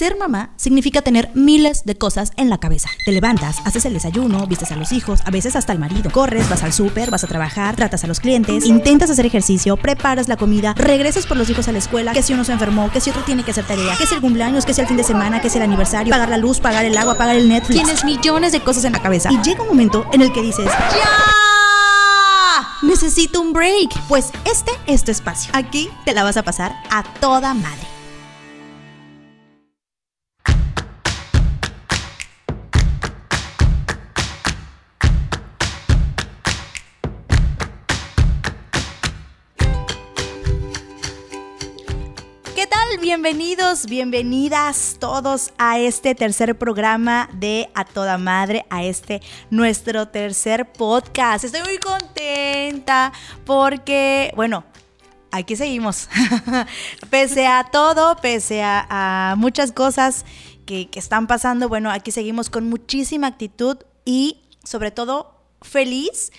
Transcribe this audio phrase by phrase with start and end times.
[0.00, 2.88] Ser mamá significa tener miles de cosas en la cabeza.
[3.04, 6.10] Te levantas, haces el desayuno, vistes a los hijos, a veces hasta al marido.
[6.10, 10.26] Corres, vas al súper, vas a trabajar, tratas a los clientes, intentas hacer ejercicio, preparas
[10.26, 13.02] la comida, regresas por los hijos a la escuela, que si uno se enfermó, que
[13.02, 15.04] si otro tiene que hacer tarea, que si el cumpleaños, que si el fin de
[15.04, 17.82] semana, que si el aniversario, pagar la luz, pagar el agua, pagar el Netflix.
[17.82, 19.30] Tienes millones de cosas en la cabeza.
[19.30, 21.08] Y llega un momento en el que dices, ¡Ya!
[22.88, 23.90] Necesito un break.
[24.08, 25.52] Pues este es tu espacio.
[25.54, 27.99] Aquí te la vas a pasar a toda madre.
[43.12, 49.20] Bienvenidos, bienvenidas todos a este tercer programa de A Toda Madre, a este
[49.50, 51.42] nuestro tercer podcast.
[51.42, 53.12] Estoy muy contenta
[53.44, 54.64] porque, bueno,
[55.32, 56.08] aquí seguimos.
[57.10, 60.24] pese a todo, pese a, muchas cosas
[60.64, 66.30] que, que están pasando, bueno, aquí seguimos con muchísima actitud y sobre todo feliz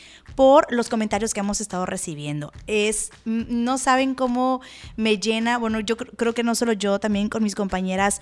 [0.42, 2.52] por los comentarios que hemos estado recibiendo.
[2.66, 4.60] Es, no saben cómo
[4.96, 8.22] me llena, bueno, yo creo que no solo yo, también con mis compañeras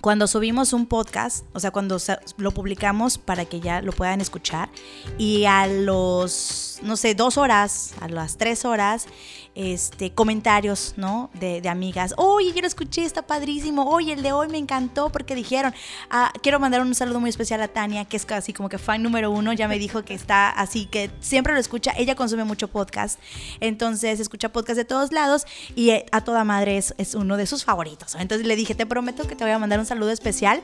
[0.00, 1.98] cuando subimos un podcast, o sea, cuando
[2.36, 4.70] lo publicamos para que ya lo puedan escuchar,
[5.18, 9.06] y a los, no sé, dos horas, a las tres horas,
[9.54, 11.30] este, comentarios, ¿no?
[11.34, 12.14] De, de amigas.
[12.16, 13.90] Oye, yo lo escuché, está padrísimo.
[13.90, 15.74] Oye, el de hoy me encantó porque dijeron.
[16.10, 19.02] Ah, quiero mandar un saludo muy especial a Tania, que es casi como que fan
[19.02, 19.52] número uno.
[19.52, 21.92] Ya me dijo que está así, que siempre lo escucha.
[21.96, 23.18] Ella consume mucho podcast.
[23.60, 27.46] Entonces, escucha podcast de todos lados y eh, a toda madre es, es uno de
[27.46, 28.14] sus favoritos.
[28.14, 30.62] Entonces le dije, te prometo que te voy a mandar un saludo especial.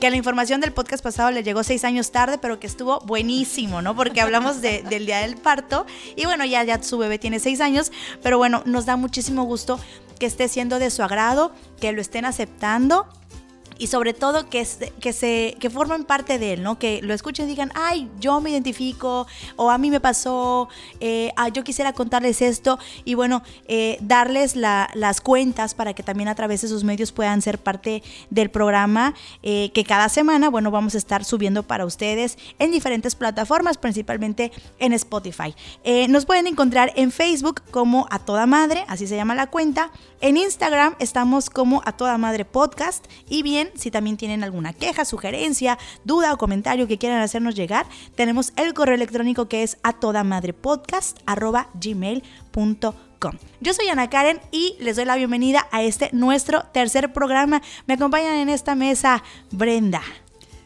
[0.00, 3.82] Que la información del podcast pasado le llegó seis años tarde, pero que estuvo buenísimo,
[3.82, 3.96] ¿no?
[3.96, 5.86] Porque hablamos de, del día del parto.
[6.14, 7.90] Y bueno, ya, ya su bebé tiene seis años.
[8.28, 9.80] Pero bueno, nos da muchísimo gusto
[10.18, 13.06] que esté siendo de su agrado, que lo estén aceptando
[13.78, 14.66] y sobre todo que,
[15.00, 16.78] que, se, que formen parte de él, ¿no?
[16.78, 19.26] Que lo escuchen y digan, ay, yo me identifico,
[19.56, 20.68] o a mí me pasó,
[21.00, 26.02] eh, ah, yo quisiera contarles esto, y bueno, eh, darles la, las cuentas para que
[26.02, 30.50] también a través de sus medios puedan ser parte del programa eh, que cada semana,
[30.50, 35.54] bueno, vamos a estar subiendo para ustedes en diferentes plataformas, principalmente en Spotify.
[36.08, 40.36] nos pueden encontrar en Facebook como A Toda Madre, así se llama la cuenta, en
[40.36, 45.78] Instagram estamos como A Toda Madre Podcast, y bien, si también tienen alguna queja, sugerencia,
[46.04, 50.24] duda o comentario que quieran hacernos llegar, tenemos el correo electrónico que es a toda
[50.24, 51.18] madre podcast
[51.74, 53.32] gmail.com.
[53.60, 57.62] Yo soy Ana Karen y les doy la bienvenida a este nuestro tercer programa.
[57.86, 60.02] Me acompañan en esta mesa Brenda.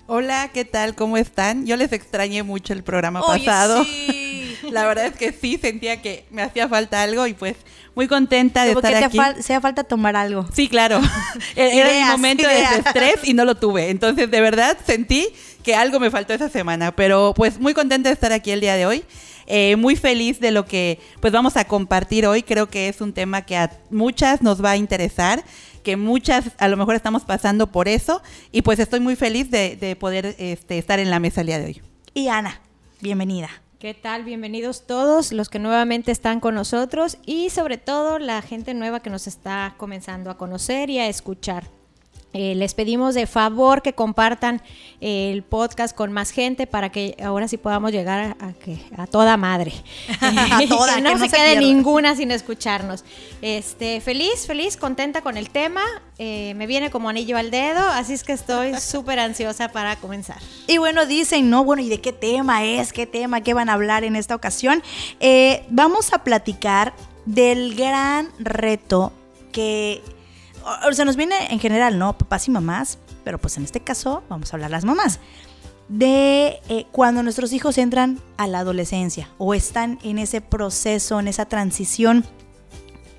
[0.07, 0.95] Hola, ¿qué tal?
[0.95, 1.65] ¿Cómo están?
[1.65, 3.85] Yo les extrañé mucho el programa Oye, pasado.
[3.85, 4.32] Sí.
[4.71, 7.57] La verdad es que sí, sentía que me hacía falta algo y pues
[7.95, 9.19] muy contenta de Como estar que aquí.
[9.19, 10.47] fal- sea falta tomar algo.
[10.55, 11.01] Sí, claro.
[11.57, 12.71] Era mi Ideas, momento ideas.
[12.73, 13.91] de estrés y no lo tuve.
[13.91, 15.29] Entonces, de verdad, sentí
[15.63, 16.93] que algo me faltó esa semana.
[16.97, 19.05] Pero pues muy contenta de estar aquí el día de hoy.
[19.47, 22.43] Eh, muy feliz de lo que pues vamos a compartir hoy.
[22.43, 25.45] Creo que es un tema que a muchas nos va a interesar,
[25.83, 28.23] que muchas a lo mejor estamos pasando por eso.
[28.53, 31.59] Y pues estoy muy feliz de, de poder este, estar en la mesa el día
[31.59, 31.83] de hoy.
[32.15, 32.61] Y Ana,
[33.01, 33.51] bienvenida.
[33.83, 34.23] ¿Qué tal?
[34.23, 39.11] Bienvenidos todos los que nuevamente están con nosotros y sobre todo la gente nueva que
[39.11, 41.65] nos está comenzando a conocer y a escuchar.
[42.33, 44.63] Eh, les pedimos de favor que compartan
[45.01, 48.79] eh, el podcast con más gente para que ahora sí podamos llegar a, a que,
[48.97, 49.73] a toda madre.
[50.21, 53.05] A toda, que no que no se se quede ninguna sin escucharnos.
[53.43, 55.83] Este, feliz, feliz, contenta con el tema.
[56.19, 60.39] Eh, me viene como anillo al dedo, así es que estoy súper ansiosa para comenzar.
[60.67, 61.65] Y bueno, dicen, ¿no?
[61.65, 62.93] Bueno, ¿y de qué tema es?
[62.93, 63.41] ¿Qué tema?
[63.41, 64.83] ¿Qué van a hablar en esta ocasión?
[65.21, 66.95] Eh, vamos a platicar
[67.25, 69.13] del gran reto
[69.53, 70.03] que,
[70.89, 72.17] o sea, nos viene en general, ¿no?
[72.17, 75.21] Papás y mamás, pero pues en este caso vamos a hablar las mamás.
[75.89, 81.29] De eh, cuando nuestros hijos entran a la adolescencia o están en ese proceso, en
[81.29, 82.25] esa transición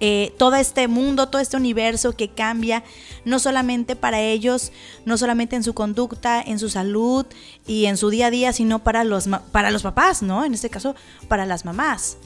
[0.06, 2.84] eh, todo este mundo, todo este universo que cambia,
[3.24, 4.74] no solamente para ellos,
[5.06, 7.26] no solamente en su conducta, en su salud
[7.66, 10.44] y en su día a día, sino para los, para los papás, ¿no?
[10.44, 10.94] En este caso,
[11.30, 12.18] para las mamás.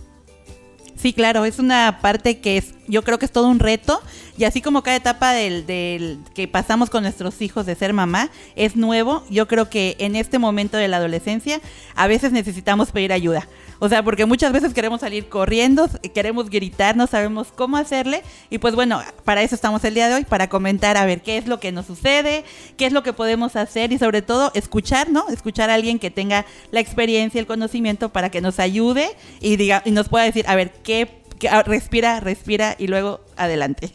[0.96, 4.02] Sí, claro, es una parte que es, yo creo que es todo un reto
[4.38, 8.30] y así como cada etapa del, del que pasamos con nuestros hijos de ser mamá
[8.56, 11.62] es nuevo, yo creo que en este momento de la adolescencia
[11.96, 13.48] a veces necesitamos pedir ayuda.
[13.80, 18.58] O sea, porque muchas veces queremos salir corriendo, queremos gritar, no sabemos cómo hacerle y
[18.58, 21.48] pues bueno, para eso estamos el día de hoy, para comentar a ver qué es
[21.48, 22.44] lo que nos sucede,
[22.76, 25.30] qué es lo que podemos hacer y sobre todo escuchar, ¿no?
[25.30, 29.10] Escuchar a alguien que tenga la experiencia, el conocimiento para que nos ayude
[29.42, 31.27] y diga y nos pueda decir, a ver, qué,
[31.66, 33.92] respira, respira y luego adelante.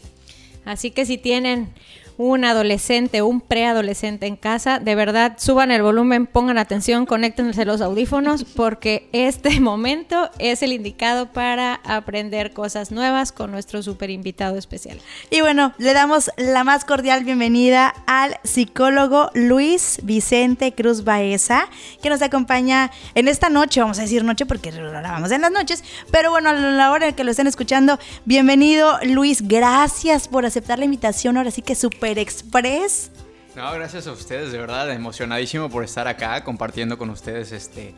[0.65, 1.73] Así que si tienen
[2.17, 7.65] un adolescente o un preadolescente en casa, de verdad suban el volumen, pongan atención, conéctense
[7.65, 14.09] los audífonos porque este momento es el indicado para aprender cosas nuevas con nuestro super
[14.09, 14.99] invitado especial.
[15.29, 21.67] Y bueno, le damos la más cordial bienvenida al psicólogo Luis Vicente Cruz Baeza,
[22.01, 25.51] que nos acompaña en esta noche, vamos a decir noche porque lo grabamos en las
[25.51, 30.45] noches, pero bueno, a la hora en que lo estén escuchando, bienvenido Luis, gracias por
[30.45, 33.11] aceptar la invitación, ahora sí que Super Express.
[33.55, 37.93] No, gracias a ustedes, de verdad, emocionadísimo por estar acá compartiendo con ustedes este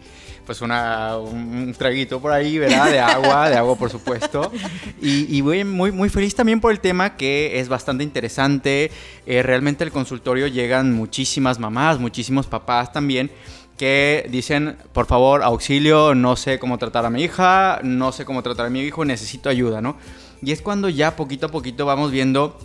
[0.45, 2.91] pues una, un, traguito por ahí, ¿verdad?
[2.91, 4.51] De agua, de agua por supuesto.
[5.01, 8.91] Y, y muy, muy feliz también por el tema que es bastante interesante.
[9.25, 13.31] Eh, realmente al consultorio llegan muchísimas mamás, muchísimos papás también
[13.77, 18.41] que dicen, por favor, auxilio, no sé cómo tratar a mi hija, no sé cómo
[18.41, 19.97] tratar a mi hijo, necesito ayuda, ¿no?
[20.41, 22.57] Y es cuando ya poquito a poquito vamos viendo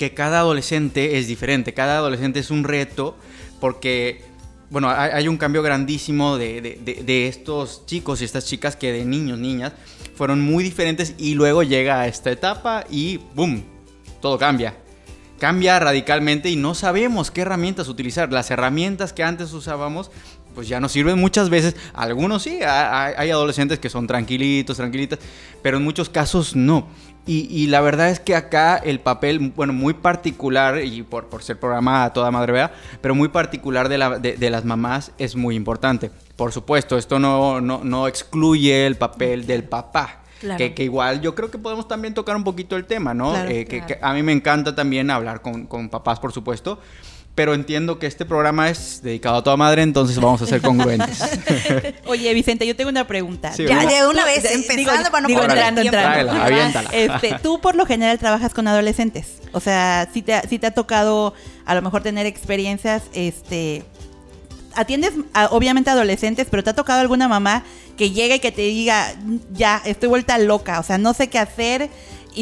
[0.00, 3.18] que cada adolescente es diferente, cada adolescente es un reto,
[3.60, 4.24] porque,
[4.70, 9.38] bueno, hay, un cambio grandísimo de, de, estos chicos y estas chicas que de niños,
[9.38, 9.74] niñas,
[10.14, 13.62] fueron muy diferentes y luego llega a esta etapa y ¡boom!
[14.22, 14.74] Todo cambia
[15.38, 18.30] cambia radicalmente y no sabemos qué herramientas utilizar.
[18.30, 20.10] Las herramientas que antes usábamos
[20.54, 21.76] pues ya nos sirven muchas veces.
[21.94, 25.18] Algunos sí, hay, adolescentes que son tranquilitos, tranquilitas,
[25.62, 26.88] pero en muchos casos no.
[27.32, 31.60] Y, la verdad es que acá el papel, bueno, muy particular, y por, por ser
[31.60, 35.54] programa a toda madre vea, pero muy particular de, la, de, las mamás es muy
[35.54, 36.10] importante.
[36.34, 40.22] Por supuesto, esto no, no, no excluye el papel del papá.
[40.56, 43.36] Que, que, igual yo creo que podemos también tocar un poquito el tema, ¿no?
[43.44, 46.80] Eh, que, a mí me encanta también hablar con, con papás, por supuesto,
[47.40, 51.22] pero entiendo que este programa es dedicado a toda madre, entonces vamos a ser congruentes.
[52.06, 53.50] Oye, Vicente, yo tengo una pregunta.
[53.56, 56.90] ya de una vez, empezando para no digo, entrando, entrando.
[56.92, 59.40] Este, tú por lo general trabajas con adolescentes.
[59.52, 61.32] O sea, si te, si te ha tocado
[61.64, 63.84] a lo mejor tener experiencias, este,
[64.74, 65.14] atiendes
[65.48, 67.64] obviamente a adolescentes, pero te ha tocado alguna mamá
[67.96, 69.14] que llegue y que te diga,
[69.54, 71.88] ya, estoy vuelta loca, o sea, no sé qué hacer,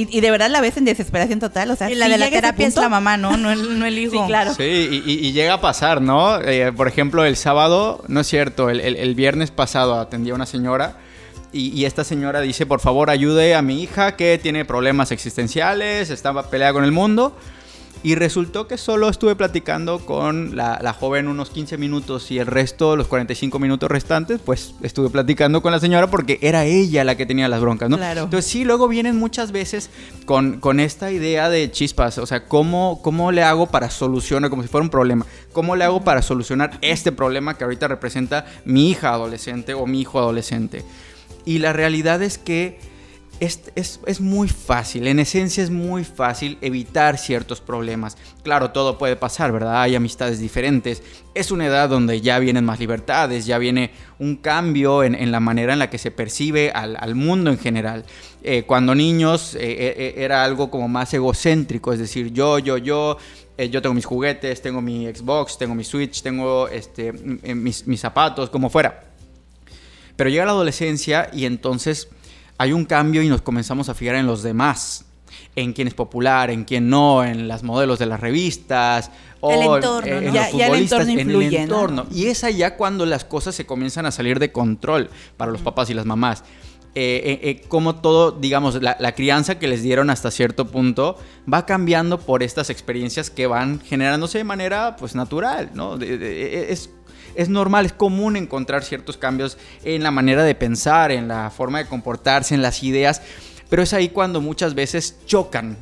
[0.07, 2.67] y, de verdad la ves en desesperación total, o sea, y la de la terapia
[2.67, 3.37] es la mamá, ¿no?
[3.37, 4.13] No el, no el hijo.
[4.13, 4.55] Sí, claro.
[4.55, 6.41] Sí, y, llega a pasar, ¿no?
[6.41, 10.47] Eh, por ejemplo, el sábado, no es cierto, el, el, viernes pasado atendí a una
[10.47, 10.97] señora
[11.53, 16.43] y, esta señora dice, por favor, ayude a mi hija que tiene problemas existenciales, está
[16.51, 17.35] peleada con el mundo.
[18.03, 22.97] Y resultó que solo estuve platicando con la, joven unos 15 minutos y el resto,
[22.97, 27.27] los 45 minutos restantes, pues estuve platicando con la señora porque era ella la que
[27.27, 27.97] tenía las broncas, ¿no?
[27.97, 28.23] Claro.
[28.25, 29.91] Entonces sí, luego vienen muchas veces
[30.27, 34.63] con, con esta idea de chispas, o sea, ¿cómo, ¿cómo le hago para solucionar, como
[34.63, 38.91] si fuera un problema, cómo le hago para solucionar este problema que ahorita representa mi
[38.91, 40.85] hija adolescente o mi hijo adolescente?
[41.45, 42.79] Y la realidad es que
[43.41, 48.17] es, es, muy fácil, en esencia es muy fácil evitar ciertos problemas.
[48.43, 49.81] Claro, todo puede pasar, ¿verdad?
[49.81, 51.03] Hay amistades diferentes.
[51.35, 55.73] Es una edad donde ya vienen más libertades, ya viene un cambio en, la manera
[55.73, 58.05] en la que se percibe al, mundo en general.
[58.43, 63.19] Eh, cuando niños eh, eh, era algo como más egocéntrico, es decir, yo, yo, yo,
[63.57, 68.51] yo tengo mis juguetes, tengo mi Xbox, tengo mi Switch, tengo este, mis, mis zapatos,
[68.51, 69.05] como fuera.
[70.17, 72.09] Pero llega la adolescencia y entonces
[72.59, 75.07] hay un cambio y nos comenzamos a fijar en los demás,
[75.55, 79.11] en quién es popular, en quién no, en las modelos de las revistas,
[79.41, 82.07] o el entorno, en, los futbolistas, en el entorno.
[82.13, 85.89] Y es allá cuando las cosas se comienzan a salir de control para los papás
[85.91, 86.43] y las mamás.
[86.95, 91.17] Eh, eh, eh, como todo, digamos, la, crianza que les dieron hasta cierto punto
[91.53, 95.97] va cambiando por estas experiencias que van generándose de manera pues natural, ¿no?
[95.97, 96.91] es
[97.39, 101.79] es normal, es común encontrar ciertos cambios en la manera de pensar, en la forma
[101.79, 103.23] de comportarse, en las ideas,
[103.71, 105.77] pero es ahí cuando muchas veces chocan.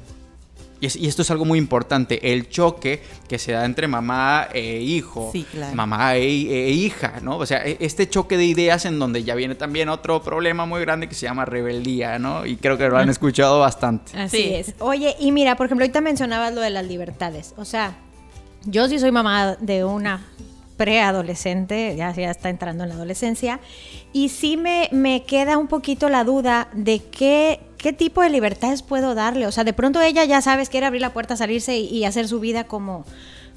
[0.79, 5.33] Y, esto es algo muy importante, el choque que se da entre mamá e hijo,
[5.73, 7.39] mamá e, e, hija, ¿no?
[7.39, 10.83] O sea, e, este choque de ideas en donde ya viene también otro problema muy
[10.83, 12.45] grande que se llama rebeldía, ¿no?
[12.45, 14.15] Y creo que lo han escuchado bastante.
[14.19, 14.75] Así es.
[14.79, 17.55] Oye, y mira, por ejemplo, ahorita mencionabas lo de las libertades.
[17.57, 17.97] O sea,
[18.67, 20.23] yo sí soy mamá de una
[20.77, 23.61] preadolescente, ya, ya está entrando en la adolescencia,
[24.13, 28.83] y sí me, me queda un poquito la duda de qué, qué tipo de libertades
[28.83, 29.47] puedo darle.
[29.47, 32.41] O sea, de pronto ella ya sabes, quiere abrir la puerta, salirse y hacer su
[32.41, 33.05] vida como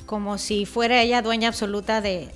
[0.09, 2.29] como si fuera ella dueña absoluta de,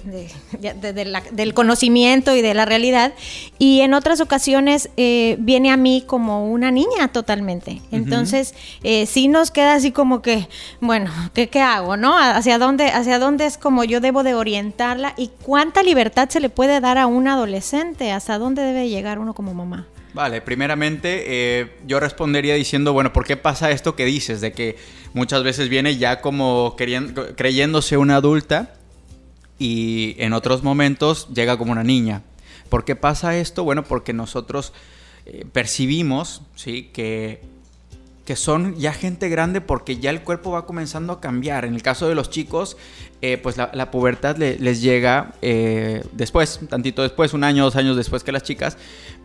[1.31, 3.15] del conocimiento y de la realidad.
[3.57, 7.81] Y en otras ocasiones eh, viene a mí como una niña totalmente.
[7.91, 8.53] Entonces,
[8.83, 10.47] eh, sí nos queda así como que,
[10.81, 11.97] bueno, ¿qué, ¿qué, hago?
[11.97, 12.15] ¿No?
[12.15, 15.15] ¿Hacia dónde, ¿Hacia dónde es como yo debo de orientarla?
[15.17, 18.11] ¿Y cuánta libertad se le puede dar a un adolescente?
[18.11, 19.87] ¿Hasta dónde debe llegar uno como mamá?
[20.13, 24.41] Vale, primeramente eh, yo respondería diciendo, bueno, ¿por qué pasa esto que dices?
[24.41, 24.77] De que
[25.13, 28.75] muchas veces viene ya como creyéndose una adulta
[29.57, 32.21] y en otros momentos llega como una niña.
[32.69, 33.63] ¿Por qué pasa esto?
[33.63, 34.73] Bueno, porque nosotros
[35.25, 36.91] eh, percibimos, ¿sí?
[36.93, 37.41] Que,
[38.25, 41.65] que son ya gente grande porque ya el cuerpo va comenzando a cambiar.
[41.65, 42.77] En el caso de los chicos,
[43.21, 48.23] eh, pues la, pubertad les llega eh, después, tantito después, un año, dos años después
[48.23, 48.77] que las chicas,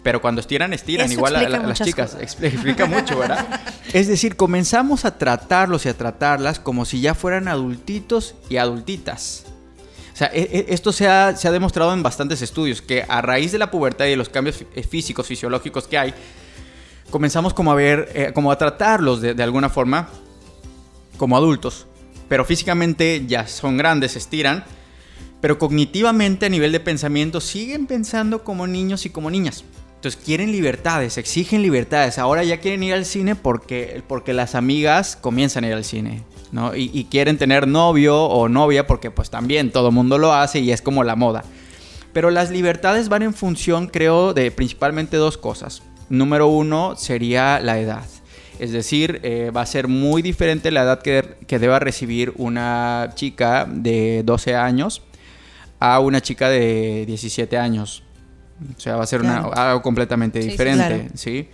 [0.03, 2.17] pero cuando estiran, estiran, igual a, las chicas.
[2.21, 3.61] Explica mucho, ¿verdad?
[3.93, 9.45] es decir, comenzamos a tratarlos y a tratarlas como si ya fueran adultitos y adultitas.
[10.13, 13.23] O sea, e, e, esto se ha, se ha, demostrado en bastantes estudios, que a
[13.23, 16.15] raíz de la pubertad y de los cambios eh, físicos, fisiológicos que hay,
[17.11, 20.09] comenzamos como a ver, eh, como a tratarlos de, alguna forma
[21.17, 21.87] como adultos.
[22.29, 24.65] Pero físicamente ya son grandes, se estiran,
[25.41, 29.65] pero cognitivamente a nivel de pensamiento siguen pensando como niños y como niñas.
[29.97, 32.19] Entonces quieren libertades, exigen libertades.
[32.19, 36.23] Ahora ya quieren ir al cine porque, porque las amigas comienzan a ir al cine.
[36.77, 40.83] Y, quieren tener novio o novia porque pues también todo mundo lo hace y es
[40.83, 41.45] como la moda.
[42.13, 45.83] Pero las libertades van en función, creo, de principalmente dos cosas.
[46.09, 48.05] Número uno sería la edad.
[48.59, 53.11] Es decir, eh, va a ser muy diferente la edad que, que, deba recibir una
[53.15, 55.03] chica de 12 años
[55.79, 58.03] a una chica de 17 años.
[58.77, 61.49] O sea, va a ser algo completamente diferente, ¿sí?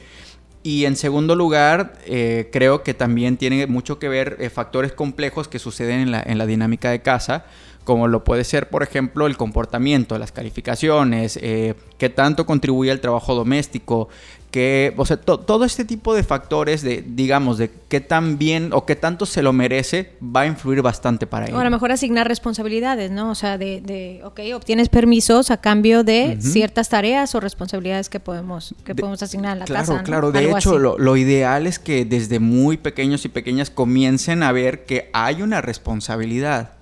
[0.63, 5.47] Y en segundo lugar, eh, creo que también tiene mucho que ver eh, factores complejos
[5.47, 7.45] que suceden en la, en la, dinámica de casa,
[7.85, 13.01] como lo puede ser, por ejemplo, el comportamiento, las calificaciones, eh, qué tanto contribuye al
[13.01, 14.09] trabajo doméstico,
[14.55, 18.87] que, o sea, todo este tipo de factores de, digamos, de qué tan bien o
[18.87, 21.55] qué tanto se lo merece, va a influir bastante para él.
[21.55, 23.33] O a lo mejor asignar responsabilidades, ¿no?
[23.33, 28.21] O sea, de, de ok, obtienes permisos a cambio de ciertas tareas o responsabilidades que
[28.21, 30.05] podemos, que podemos asignar a la casa.
[30.05, 30.33] Claro, claro.
[30.33, 34.85] De hecho, lo, lo, ideal es que desde muy pequeños y pequeñas comiencen a ver
[34.85, 36.75] que hay una responsabilidad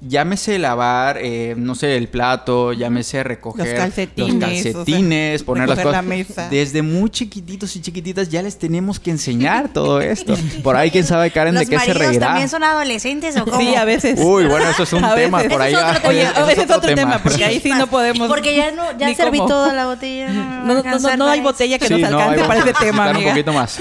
[0.00, 5.92] llámese lavar, eh, no sé, el plato, llámese recoger los calcetines, poner las cosas.
[5.92, 6.48] La mesa.
[6.50, 10.34] Desde muy chiquititos y chiquititas ya les tenemos que enseñar todo esto.
[10.62, 12.28] Por ahí quién sabe Karen de qué se reirá.
[12.28, 13.58] también son adolescentes o cómo?
[13.58, 14.18] Sí, a veces.
[14.20, 15.74] Uy, bueno, eso es un tema por ahí.
[16.04, 18.28] Oye, a veces es otro tema, porque ahí sí no podemos.
[18.28, 20.28] Porque ya no ya serví toda la botella.
[20.30, 23.28] No, no, no, hay botella que nos alcance para ese tema, amiga.
[23.28, 23.80] un poquito más.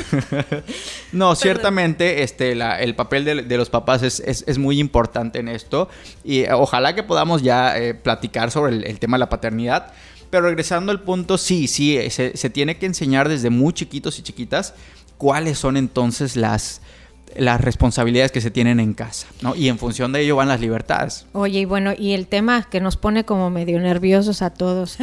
[1.12, 5.90] no, ciertamente este el papel de, los papás es, es muy importante en esto
[6.24, 9.94] y eh, ojalá que podamos ya eh, platicar sobre el, tema de la paternidad.
[10.30, 14.20] Pero regresando al punto, sí, sí, eh, se, se tiene que enseñar desde muy chiquitos
[14.20, 14.74] y chiquitas
[15.18, 16.82] cuáles son entonces las,
[17.36, 19.56] las responsabilidades que se tienen en casa, ¿no?
[19.56, 21.26] Y en función de ello van las libertades.
[21.34, 24.98] Oye, y bueno, y el tema que nos pone como medio nerviosos a todos,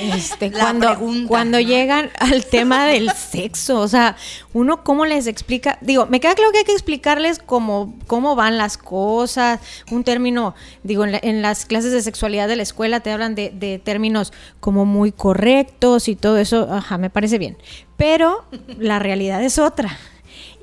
[0.00, 4.16] este, cuando, cuando llegan al tema del sexo, o sea,
[4.52, 8.58] uno cómo les explica, digo, me queda claro que hay que explicarles cómo, cómo van
[8.58, 9.60] las cosas,
[9.90, 13.78] un término, digo, en, las clases de sexualidad de la escuela te hablan de, de
[13.78, 17.56] términos como muy correctos y todo eso, ajá, me parece bien,
[17.96, 18.44] pero
[18.78, 19.98] la realidad es otra.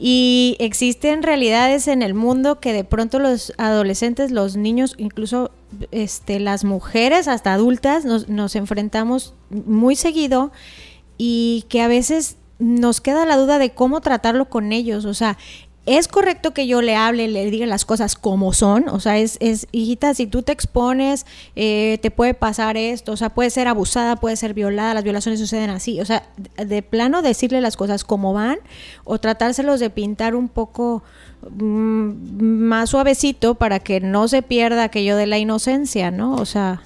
[0.05, 5.51] Y existen realidades en el mundo que de pronto los adolescentes, los niños, incluso
[5.91, 10.51] este, las mujeres hasta adultas nos, nos enfrentamos muy seguido
[11.17, 15.05] y que a veces nos queda la duda de cómo tratarlo con ellos.
[15.05, 15.37] O sea,
[15.85, 19.37] es correcto que yo le hable, le diga las cosas como son, o sea, es,
[19.41, 21.25] es hijita, si tú te expones,
[21.55, 25.41] eh, te puede pasar esto, o sea, puede ser abusada, puede ser violada, las violaciones
[25.41, 26.23] suceden así, o sea,
[26.55, 28.59] de plano decirle las cosas como van
[29.03, 31.03] o tratárselos de pintar un poco
[31.49, 32.11] mm,
[32.41, 36.35] más suavecito para que no se pierda aquello de la inocencia, ¿no?
[36.35, 36.81] O sea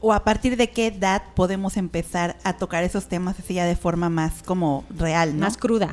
[0.00, 3.74] o a partir de qué edad podemos empezar a tocar esos temas así ya de
[3.74, 5.92] forma más como real, Más cruda.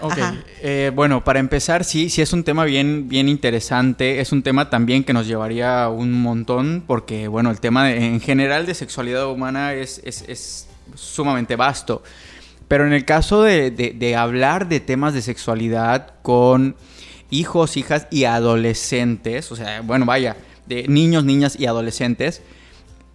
[0.62, 4.20] Eh, bueno, para empezar, sí, sí es un tema bien, bien interesante.
[4.20, 8.66] Es un tema también que nos llevaría un montón, porque, bueno, el tema en general
[8.66, 12.04] de sexualidad humana es, es, sumamente vasto.
[12.68, 16.76] Pero en el caso de, de hablar de temas de sexualidad con
[17.32, 22.42] hijos, hijas y adolescentes, o sea, bueno, vaya, de niños, niñas y adolescentes,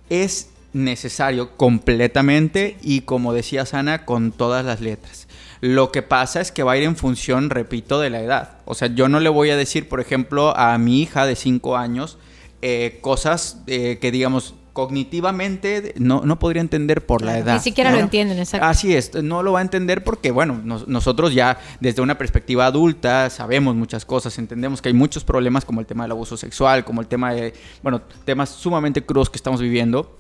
[0.09, 5.29] es necesario completamente y como decía Sana, con todas las letras.
[5.61, 8.59] Lo que pasa es que va a ir en función, repito, de la edad.
[8.65, 11.77] O sea, yo no le voy a decir, por ejemplo, a mi hija de 5
[11.77, 12.19] años
[12.63, 17.55] eh, cosas eh, que, digamos, cognitivamente no, no, podría entender por la edad.
[17.55, 18.67] Ni siquiera lo entienden, exacto.
[18.67, 23.29] Así es, no lo va a entender porque, bueno, nosotros ya desde una perspectiva adulta
[23.31, 27.01] sabemos muchas cosas, entendemos que hay muchos problemas como el tema del abuso sexual, como
[27.01, 30.17] el tema de, bueno, temas sumamente crudos que estamos viviendo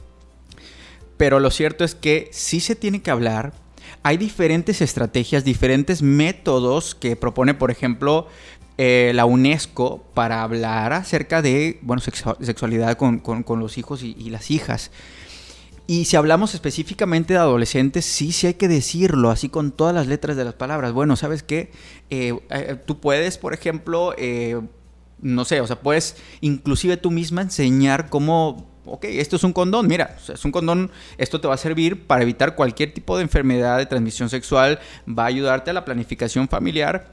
[1.21, 3.53] pero lo cierto es que sí se tiene que hablar,
[4.03, 8.27] hay diferentes estrategias, diferentes métodos que propone, por ejemplo,
[8.79, 14.93] eh, la UNESCO para hablar acerca de bueno, sexualidad con, los hijos y, las hijas.
[15.87, 20.07] Y si hablamos específicamente de adolescentes, sí, sí hay que decirlo, así con todas las
[20.07, 20.95] letras de las palabras.
[20.95, 21.71] Bueno, ¿sabes qué?
[22.09, 24.15] Eh, eh, tú puedes, por ejemplo,
[25.21, 29.87] no sé, o sea, puedes inclusive tú misma enseñar cómo ok, esto es un condón,
[29.87, 33.79] mira, es un condón, esto te va a servir para evitar cualquier tipo de enfermedad
[33.79, 37.13] de transmisión sexual, va a ayudarte a la planificación familiar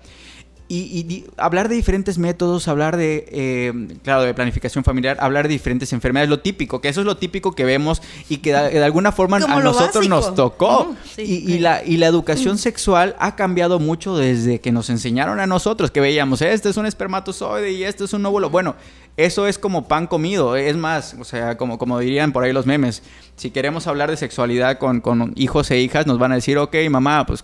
[0.69, 5.93] y, hablar de diferentes métodos, hablar de, eh, claro, de planificación familiar, hablar de diferentes
[5.93, 9.37] enfermedades, lo típico, que eso es lo típico que vemos y que de, alguna forma
[9.37, 10.93] a nosotros nos tocó.
[11.17, 12.59] y, la, y la educación mm.
[12.59, 16.85] sexual ha cambiado mucho desde que nos enseñaron a nosotros, que veíamos, este es un
[16.85, 18.49] espermatozoide y este es un óvulo.
[18.49, 18.75] Bueno,
[19.17, 22.65] eso es como pan comido, es más, o sea, como, como dirían por ahí los
[22.65, 23.03] memes,
[23.35, 26.75] si queremos hablar de sexualidad con, con hijos e hijas, nos van a decir, ok,
[26.89, 27.43] mamá, pues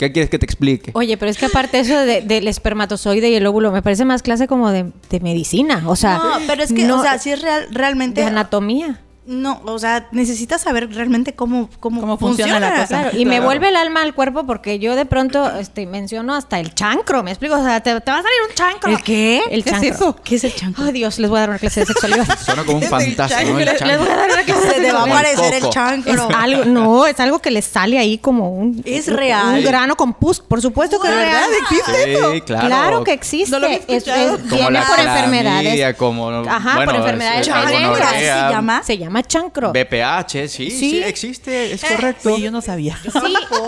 [0.00, 0.92] ¿Qué quieres que te explique?
[0.94, 4.48] Oye, pero es que aparte eso del espermatozoide y el óvulo me parece más clase
[4.48, 4.90] como de,
[5.20, 5.82] medicina.
[5.84, 8.22] O sea, no, pero es que, no, o sea, si es real, realmente.
[8.22, 9.02] De anatomía.
[9.26, 13.10] No, o sea, necesitas saber realmente cómo, cómo, funciona, la cosa.
[13.12, 16.74] y me vuelve el alma al cuerpo porque yo de pronto este, menciono hasta el
[16.74, 17.54] chancro, ¿me explico?
[17.54, 18.90] O sea, te, va a salir un chancro.
[18.90, 19.42] ¿El qué?
[19.50, 19.88] El ¿Qué chancro.
[19.88, 20.16] es eso?
[20.24, 20.84] ¿Qué es el chancro?
[20.86, 22.26] Ay, Dios, les voy a dar una clase de sexualidad.
[22.44, 23.58] Suena como un fantasma, ¿no?
[23.58, 23.86] El chancro.
[23.86, 26.12] Les voy a dar una clase de Se va a aparecer el chancro.
[26.12, 28.82] Es algo, no, es algo que les sale ahí como un...
[28.86, 29.58] Es real.
[29.58, 30.40] Un grano con pus.
[30.40, 31.50] Por supuesto que es real.
[31.62, 32.32] ¿Existe eso?
[32.32, 32.66] Sí, claro.
[32.66, 33.50] Claro que existe.
[33.50, 34.04] No lo es, es,
[34.50, 35.96] viene por enfermedades.
[35.96, 37.46] Como, Ajá, por enfermedades.
[37.46, 38.82] ¿Se llama?
[38.82, 39.72] Se llama chancro.
[39.72, 42.36] BPA sí, sí, existe, es correcto.
[42.36, 42.98] Sí, yo no sabía.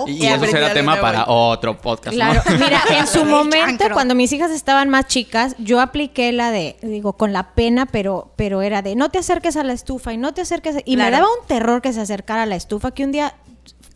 [0.07, 2.15] Y, eso será tema para otro podcast.
[2.15, 6.77] Claro, mira, en su momento, cuando mis hijas estaban más chicas, yo apliqué la de,
[6.83, 10.17] digo, con la pena, pero, pero era de no te acerques a la estufa y
[10.17, 10.77] no te acerques.
[10.85, 13.35] Y me daba un terror que se acercara a la estufa, que un día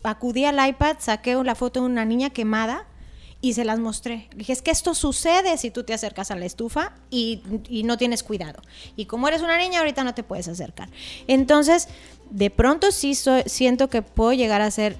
[0.03, 2.85] acudí al iPad, saqué la foto de una niña quemada
[3.47, 4.27] y se las mostré.
[4.35, 7.97] Dije, es que esto sucede si tú te acercas a la estufa y, y, no
[7.97, 8.61] tienes cuidado.
[8.97, 10.89] Y como eres una niña, ahorita no te puedes acercar.
[11.27, 11.87] Entonces,
[12.29, 14.97] de pronto sí siento que puedo llegar a ser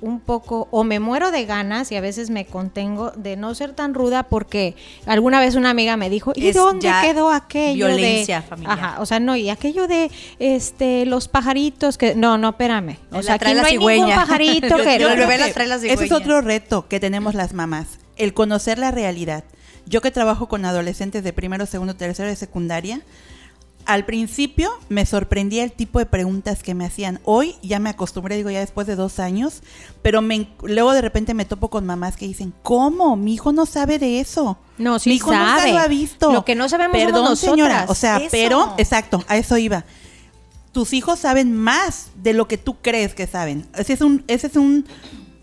[0.00, 3.74] un poco, o me muero de ganas y a veces me contengo de no ser
[3.74, 8.46] tan ruda porque alguna vez una amiga me dijo, ¿y dónde quedó aquello violencia de...
[8.46, 8.78] familiar.
[8.78, 12.14] Ajá, o sea, no, y aquello de este los pajaritos que...
[12.14, 12.96] No, no, espérame.
[13.12, 14.96] O sea, aquí no hay ningún pajarito que...
[15.92, 19.44] Ese es otro reto que tenemos las mamás, el conocer la realidad.
[19.84, 23.02] Yo que trabajo con adolescentes de primero, segundo, tercero de secundaria,
[23.88, 27.20] al principio me sorprendía el tipo de preguntas que me hacían.
[27.24, 29.62] Hoy ya me acostumbré, digo, ya después de dos años,
[30.02, 33.16] pero me, luego de repente me topo con mamás que dicen, ¿cómo?
[33.16, 34.58] Mi hijo no sabe de eso.
[34.76, 35.72] No, sí Mi hijo sabe.
[35.72, 36.30] lo ha visto.
[36.30, 37.86] Lo que no sabemos Perdón, somos señora.
[37.88, 39.86] O sea, pero, exacto, a eso iba.
[40.72, 43.66] Tus hijos saben más de lo que tú crees que saben.
[43.74, 44.84] Ese es un, ese es un,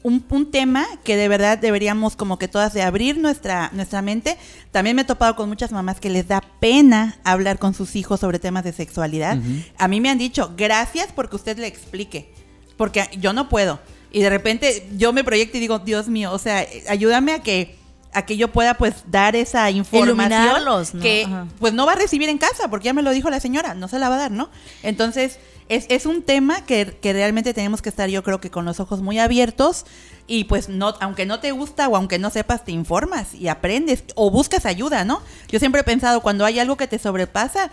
[0.06, 4.38] un, tema que de verdad deberíamos como que todas de abrir nuestra, nuestra mente.
[4.72, 8.20] También me he topado con muchas mamás que les da pena hablar con sus hijos
[8.20, 9.40] sobre temas de sexualidad.
[9.78, 12.32] A mí me han dicho, gracias porque usted le explique,
[12.78, 13.80] porque yo no puedo.
[14.12, 17.76] Y de repente yo me proyecto y digo, Dios mío, o sea, ayúdame a que
[18.16, 20.56] a que yo pueda pues dar esa información
[21.02, 21.28] que
[21.60, 23.88] pues no va a recibir en casa, porque ya me lo dijo la señora, no
[23.88, 24.50] se la va a dar, ¿no?
[24.84, 28.66] Entonces, es, es un tema que, que, realmente tenemos que estar yo creo que con
[28.66, 29.86] los ojos muy abiertos
[30.28, 34.04] y pues no, aunque no te gusta o aunque no sepas, te informas y aprendes
[34.16, 35.22] o buscas ayuda, ¿no?
[35.50, 37.72] Yo siempre he pensado, cuando hay algo que te sobrepasa,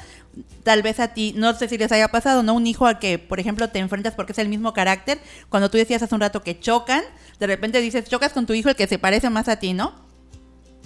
[0.64, 2.54] tal vez a ti, no sé si les haya pasado, ¿no?
[2.54, 5.78] Un hijo al que, por ejemplo, te enfrentas porque es el mismo carácter, cuando tú
[5.78, 7.02] decías hace un rato que chocan,
[7.38, 10.11] de repente dices, chocas con tu hijo el que se parece más a ti, ¿no?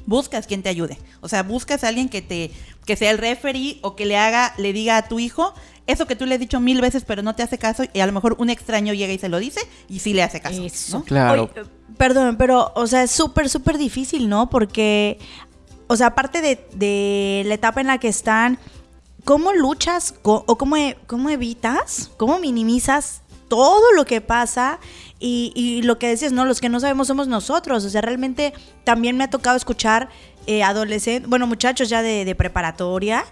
[0.07, 0.99] Buscas quien te ayude.
[1.21, 2.51] O sea, buscas a alguien que te
[2.87, 5.53] que sea el referee o que le haga le diga a tu hijo,
[5.87, 8.07] eso que tú le has dicho mil veces pero no te hace caso y a
[8.07, 10.63] lo mejor un extraño llega y se lo dice y sí le hace caso.
[10.63, 11.03] Eso.
[11.05, 11.51] Claro.
[11.99, 14.49] perdón, pero, o sea, es súper, súper difícil, ¿no?
[14.49, 15.19] Porque,
[15.89, 18.59] o sea, aparte de, la etapa en la que están,
[19.25, 24.79] ¿cómo luchas o cómo, cómo evitas, cómo minimizas todo lo que pasa
[25.19, 26.45] y, lo que decías, ¿no?
[26.45, 27.85] Los que no sabemos somos nosotros.
[27.85, 28.53] O sea, realmente
[28.85, 30.09] también me ha tocado escuchar
[30.47, 33.25] eh, adolescentes, bueno, muchachos ya de, de preparatoria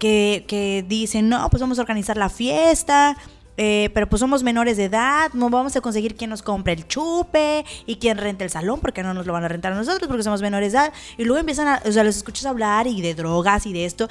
[0.00, 3.16] que, dicen, no, pues vamos a organizar la fiesta.
[3.62, 6.88] Eh, pero pues somos menores de edad, no vamos a conseguir quien nos compre el
[6.88, 10.08] chupe y quien rente el salón, porque no nos lo van a rentar a nosotros,
[10.08, 10.92] porque somos menores de edad.
[11.18, 14.08] Y luego empiezan a, o sea, los escuchas hablar y de drogas y de esto,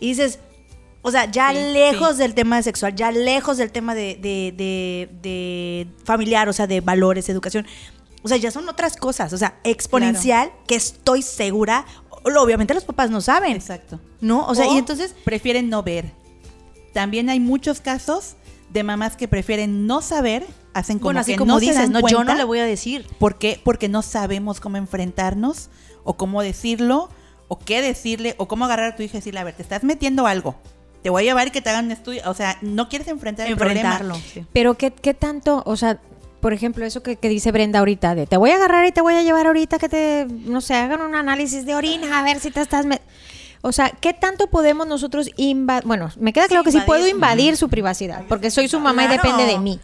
[0.00, 0.40] y dices,
[1.02, 5.86] o sea, ya lejos del tema de sexual, ya lejos del tema de, de, de,
[6.04, 7.66] familiar, o sea, de valores, educación.
[8.22, 11.86] O sea, ya son otras cosas, o sea, exponencial, que estoy segura,
[12.24, 13.52] obviamente los papás no saben.
[13.54, 14.00] Exacto.
[14.20, 14.46] ¿No?
[14.46, 15.14] O sea, y entonces...
[15.24, 16.12] Prefieren no ver.
[16.92, 18.34] También hay muchos casos
[18.70, 21.90] de mamás que prefieren no saber hacen como Bueno, así que como no se dices,
[21.90, 23.06] dan no, yo no le voy a decir.
[23.18, 23.60] ¿Por qué?
[23.62, 25.70] Porque no sabemos cómo enfrentarnos
[26.04, 27.08] o cómo decirlo
[27.48, 29.84] o qué decirle o cómo agarrar a tu hija y decirle, a ver, te estás
[29.84, 30.56] metiendo algo.
[31.02, 32.22] Te voy a llevar y que te hagan un estudio.
[32.26, 34.14] O sea, no quieres enfrentar el Enfrentarlo.
[34.14, 34.32] problema.
[34.32, 34.44] sí.
[34.52, 35.98] Pero ¿qué, qué tanto, o sea,
[36.40, 39.00] por ejemplo, eso que, que dice Brenda ahorita, de te voy a agarrar y te
[39.00, 42.40] voy a llevar ahorita que te, no sé, hagan un análisis de orina a ver
[42.40, 42.86] si te estás...
[43.60, 45.84] O sea, ¿qué tanto podemos nosotros invadir?
[45.84, 49.04] Bueno, me queda claro Sí, que sí puedo invadir su privacidad, porque soy su mamá
[49.06, 49.80] y depende de mí.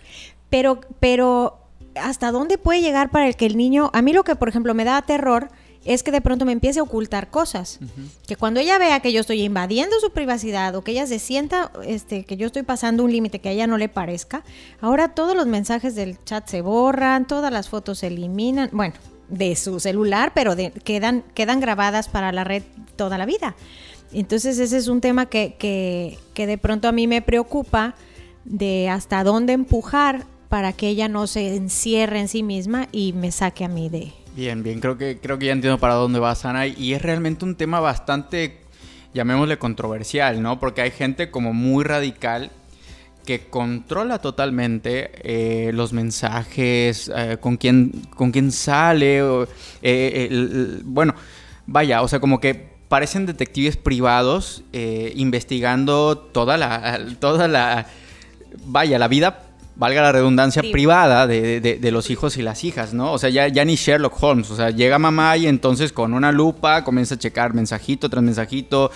[0.48, 1.58] Pero, pero,
[2.00, 3.90] ¿hasta dónde puede llegar para el que el niño...
[3.92, 5.48] A mí lo que, por ejemplo, me da terror
[5.84, 7.78] es que de pronto me empiece a ocultar cosas.
[8.26, 11.70] Que cuando ella vea que yo estoy invadiendo su privacidad o que ella se sienta
[11.86, 14.44] este, que yo estoy pasando un límite que a ella no le parezca,
[14.80, 18.94] ahora todos los mensajes del chat se borran, todas las fotos se eliminan, bueno,
[19.28, 22.62] de su celular, pero de- quedan, quedan grabadas para la red
[22.96, 23.54] toda la vida.
[24.12, 27.94] Entonces ese es un tema que, que, que de pronto a mí me preocupa
[28.44, 33.32] de hasta dónde empujar para que ella no se encierre en sí misma y me
[33.32, 36.34] saque a mí de, Bien, bien, creo que, creo que ya entiendo para dónde va
[36.34, 38.58] Sana y es realmente un tema bastante,
[39.12, 40.58] llamémosle controversial, ¿no?
[40.58, 42.50] Porque hay gente como muy radical
[43.24, 49.46] que controla totalmente eh, los mensajes, eh, con quién con quién sale, o,
[49.82, 51.14] eh, bueno,
[51.66, 57.86] vaya, o sea, como que parecen detectives privados investigando toda la, toda la,
[58.66, 59.42] vaya, la vida,
[59.76, 60.70] valga la redundancia, Sí.
[60.70, 63.12] privada de, de- de los hijos y las hijas, ¿no?
[63.12, 66.30] O sea, ya, ya ni Sherlock Holmes, o sea, llega mamá y entonces con una
[66.32, 68.90] lupa comienza a checar mensajito tras mensajito.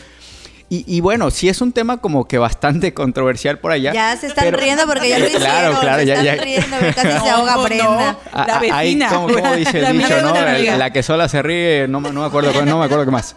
[0.71, 3.93] Y, y bueno, sí es un tema como que bastante controversial por allá.
[3.93, 5.47] Ya se están pero- riendo porque ya lo hicieron.
[5.49, 6.43] Claro, claro, se ya, están ya.
[6.45, 8.19] riendo, casi se ahoga no, Brenda.
[8.33, 10.35] Ah, La ah, ahí, como, como dice el dicho, ¿no?
[10.35, 13.05] La, la que sola se ríe, no, me- no me acuerdo, cu- no me acuerdo
[13.07, 13.35] qué más.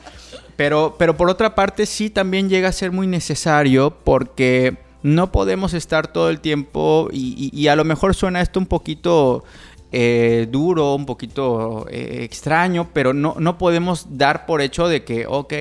[0.58, 5.74] Pero, pero por otra parte sí también llega a ser muy necesario porque no podemos
[5.74, 9.44] estar todo el tiempo y, a lo mejor suena esto un poquito
[9.92, 15.26] eh, duro, un poquito eh, extraño, pero no, no podemos dar por hecho de que,
[15.28, 15.54] ok,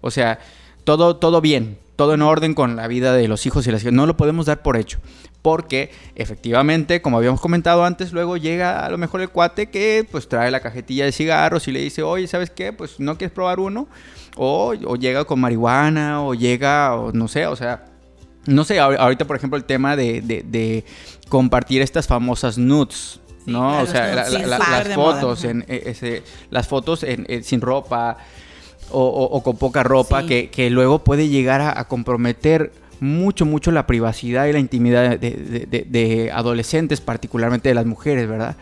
[0.00, 0.38] o sea,
[0.84, 3.92] todo, todo bien, todo en orden con la vida de los hijos y las hijas.
[3.92, 4.98] No lo podemos dar por hecho.
[5.40, 10.28] Porque efectivamente, como habíamos comentado antes, luego llega a lo mejor el cuate que pues
[10.28, 12.72] trae la cajetilla de cigarros y le dice, oye, ¿sabes qué?
[12.72, 13.88] Pues no quieres probar uno.
[14.36, 17.91] O, o llega con marihuana, o llega, o no sé, o sea,
[18.46, 20.84] no sé, ahor- ahorita por ejemplo el tema de, de- de
[21.28, 23.80] compartir estas famosas nudes, ¿no?
[23.80, 27.60] o sea, la- la- la- las fotos, en, eh, ese- las fotos en- en- sin
[27.60, 28.18] ropa
[28.90, 30.28] o, o- o con poca ropa Sí.
[30.28, 35.18] que, que luego puede llegar a, a comprometer mucho, mucho la privacidad y la intimidad
[35.18, 38.56] de- de adolescentes, particularmente de las mujeres, ¿verdad?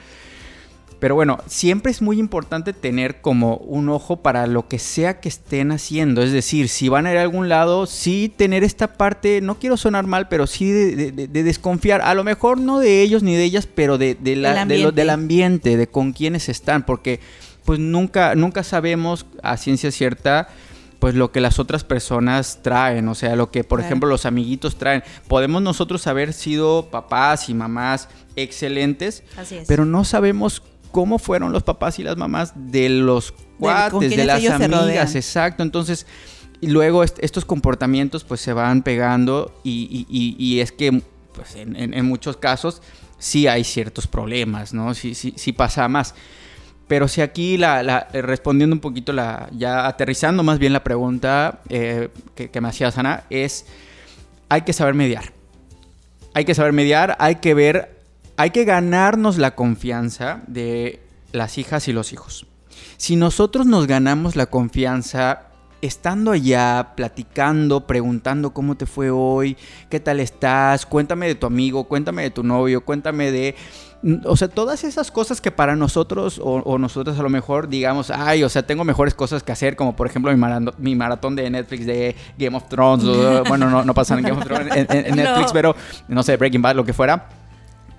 [1.01, 5.29] Pero bueno, siempre es muy importante tener como un ojo para lo que sea que
[5.31, 6.23] estén haciendo.
[6.23, 9.79] Es decir, si van a ir a algún lado, sí tener esta parte, no quiero
[9.79, 12.03] sonar mal, pero sí de, de- de- de desconfiar.
[12.03, 14.79] A lo mejor no de ellos ni de ellas, pero de, de la- Del de
[14.79, 15.77] lo- del ambiente.
[15.79, 16.85] de con quiénes están.
[16.85, 17.19] Porque
[17.65, 20.49] pues nunca, nunca sabemos a ciencia cierta
[20.99, 23.87] pues lo que las otras personas traen, o sea, lo que por Claro.
[23.89, 25.03] ejemplo los amiguitos traen.
[25.29, 29.67] Podemos nosotros haber sido papás y mamás excelentes, Así es.
[29.67, 34.37] pero no sabemos cómo fueron los papás y las mamás de los cuates, de las
[34.87, 35.63] amigas, exacto.
[35.63, 36.07] Entonces,
[36.61, 41.03] y luego est- estos comportamientos pues se van pegando y, y- y- y es que
[41.35, 42.83] pues en, en- en muchos casos
[43.19, 44.95] sí hay ciertos problemas, ¿no?
[44.95, 46.15] Sí, sí, sí pasa más.
[46.89, 50.83] Pero si aquí, la, la- eh, respondiendo un poquito, la, ya aterrizando más bien la
[50.83, 53.65] pregunta eh, que, que me hacía Sana, es,
[54.49, 55.33] hay que saber mediar.
[56.35, 58.00] Hay que saber mediar, hay que ver,
[58.41, 62.47] hay que ganarnos la confianza de las hijas y los hijos.
[62.97, 65.43] Si nosotros nos ganamos la confianza
[65.83, 69.57] estando allá, platicando, preguntando cómo te fue hoy,
[69.89, 73.55] qué tal estás, cuéntame de tu amigo, cuéntame de tu novio, cuéntame de...
[74.25, 78.11] O sea, todas esas cosas que para nosotros o, o nosotros a lo mejor digamos,
[78.11, 80.33] ay, o sea, tengo mejores cosas que hacer, como por ejemplo
[80.79, 84.39] mi, maratón de Netflix de Game of Thrones, o- bueno, no, no pasa en Game
[84.39, 85.53] of Thrones en, en- en Netflix, No.
[85.53, 85.77] pero
[86.09, 87.29] no sé, Breaking Bad, lo que fuera.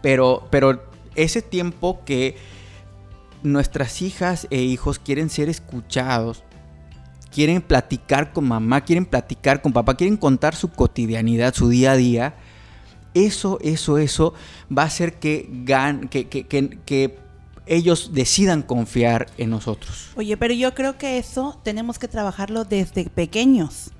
[0.01, 0.83] Pero, pero
[1.15, 2.37] ese tiempo que
[3.43, 6.43] nuestras hijas e hijos quieren ser escuchados,
[7.33, 11.95] quieren platicar con mamá, quieren platicar con papá, quieren contar su cotidianidad, su día a
[11.97, 12.35] día,
[13.13, 14.33] eso, eso, eso
[14.75, 17.19] va a hacer que, gan que, que, que- que
[17.67, 20.09] ellos decidan confiar en nosotros.
[20.15, 23.91] Oye, pero yo creo que eso tenemos que trabajarlo desde pequeños.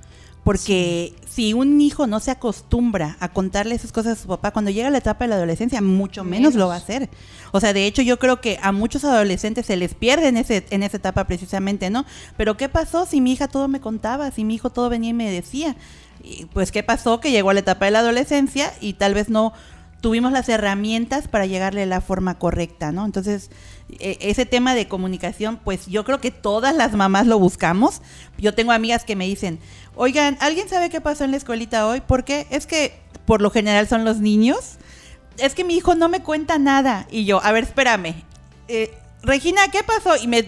[0.44, 4.72] Porque si un hijo no se acostumbra a contarle esas cosas a su papá, cuando
[4.72, 7.10] llega la etapa de la adolescencia, mucho menos, lo va a hacer.
[7.52, 10.66] O sea, de hecho, yo creo que a muchos adolescentes se les pierde en, ese,
[10.72, 12.06] en esa etapa precisamente, ¿no?
[12.38, 14.32] Pero ¿qué pasó si mi hija todo me contaba?
[14.32, 15.76] Si mi hijo todo venía y me decía.
[16.24, 17.20] Y, pues, ¿qué pasó?
[17.20, 19.54] Que llegó a la etapa de la adolescencia y tal vez no
[20.02, 23.06] tuvimos las herramientas para llegarle a la forma correcta, ¿no?
[23.06, 23.52] Entonces,
[24.00, 28.02] e- ese tema de comunicación, pues yo creo que todas las mamás lo buscamos.
[28.38, 29.60] Yo tengo amigas que me dicen,
[29.96, 32.02] oigan, ¿alguien sabe qué pasó en la escuelita hoy?
[32.06, 32.94] Porque es que
[33.26, 34.78] por lo general son los niños.
[35.38, 37.08] Es que mi hijo no me cuenta nada.
[37.10, 38.16] Y yo, a ver, espérame.
[38.68, 40.16] Eh, Regina, ¿qué pasó?
[40.22, 40.44] Y me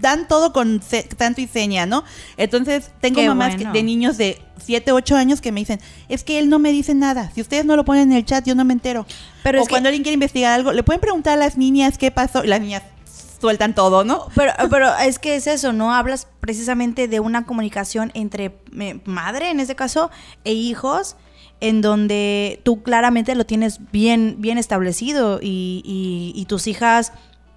[0.00, 0.80] dan todo con
[1.16, 2.04] tanto y seña, ¿no?
[2.36, 6.22] Entonces, tengo Qué mamás que- de niños de 7, 8 años que me dicen, es
[6.24, 7.32] que él no me dice nada.
[7.34, 9.06] Si ustedes no lo ponen en el chat, yo no me entero.
[9.42, 11.98] Pero o es que- cuando alguien quiere investigar algo, le pueden preguntar a las niñas
[11.98, 12.44] qué pasó.
[12.44, 12.82] Y las niñas
[13.40, 14.26] sueltan todo, ¿no?
[14.34, 15.94] Pero, pero es que es eso, ¿no?
[15.94, 20.10] Hablas precisamente de una comunicación entre eh, madre, en este caso,
[20.44, 21.16] e hijos,
[21.60, 27.12] en donde tú claramente lo tienes bien, bien establecido y, y- y tus hijas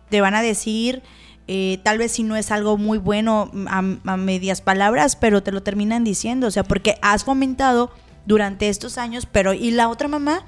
[0.10, 1.04] te van a decir,
[1.48, 5.52] eh, tal vez si no es algo muy bueno a, a medias palabras, pero te
[5.52, 7.92] lo terminan diciendo, o sea, porque has fomentado
[8.26, 10.46] durante estos años, pero ¿y la otra mamá?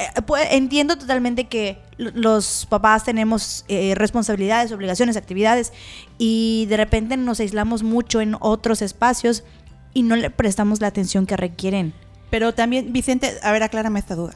[0.00, 5.72] Eh, pues, entiendo totalmente que los papás tenemos eh, responsabilidades, obligaciones, actividades
[6.16, 9.44] y de repente nos aislamos mucho en otros espacios
[9.92, 11.92] y no le prestamos la atención que requieren.
[12.30, 14.34] Pero también, Vicente, a ver, aclárame esta duda.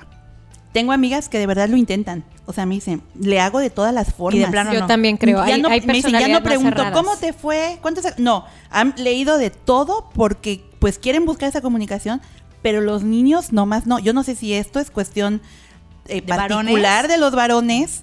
[0.72, 2.24] Tengo amigas que de verdad lo intentan.
[2.46, 4.50] O sea, me dicen, le hago de todas las formas.
[4.50, 4.86] plano Yo no.
[4.86, 5.38] también creo.
[5.46, 6.82] Ya hay, no, hay me dicen, ya no pregunto.
[6.92, 7.78] ¿cómo te fue?
[7.80, 8.04] ¿Cuántos?
[8.18, 12.20] No, han leído de todo porque pues quieren buscar esa comunicación,
[12.64, 13.98] pero los niños nomás no.
[13.98, 15.42] Yo no sé si esto es cuestión
[16.06, 17.08] eh, ¿De particular varones?
[17.08, 18.02] de los varones,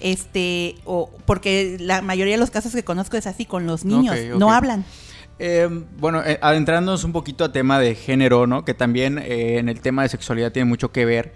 [0.00, 4.14] este, o porque la mayoría de los casos que conozco es así con los niños,
[4.36, 4.84] no hablan.
[5.38, 5.66] Eh,
[5.98, 8.66] bueno, eh, adentrándonos un poquito a tema de género, ¿no?
[8.66, 11.32] Que también eh, en el tema de sexualidad tiene mucho que ver.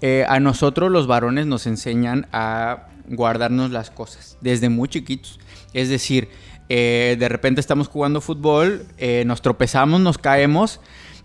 [0.00, 5.40] Eh, a nosotros los varones nos enseñan a guardarnos las cosas desde muy chiquitos.
[5.74, 6.28] Es decir,
[6.68, 10.80] eh, de repente estamos jugando fútbol, eh, nos tropezamos, nos caemos.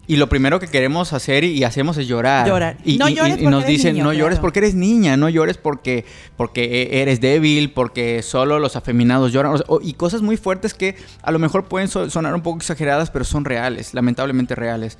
[0.09, 2.47] Y lo primero que queremos hacer y, hacemos es llorar.
[2.47, 2.77] Llorar.
[2.85, 5.17] Y, No y- llores y porque nos eres dicen, niño, no llores porque eres niña,
[5.17, 6.05] no llores porque,
[6.37, 9.51] porque eres débil, porque solo los afeminados lloran.
[9.53, 12.41] o sea, o- y cosas muy fuertes que a lo mejor pueden so- sonar un
[12.41, 14.97] poco exageradas, pero son reales, lamentablemente reales.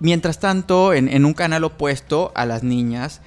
[0.00, 3.20] Mientras tanto, en, en un canal opuesto a las niñas,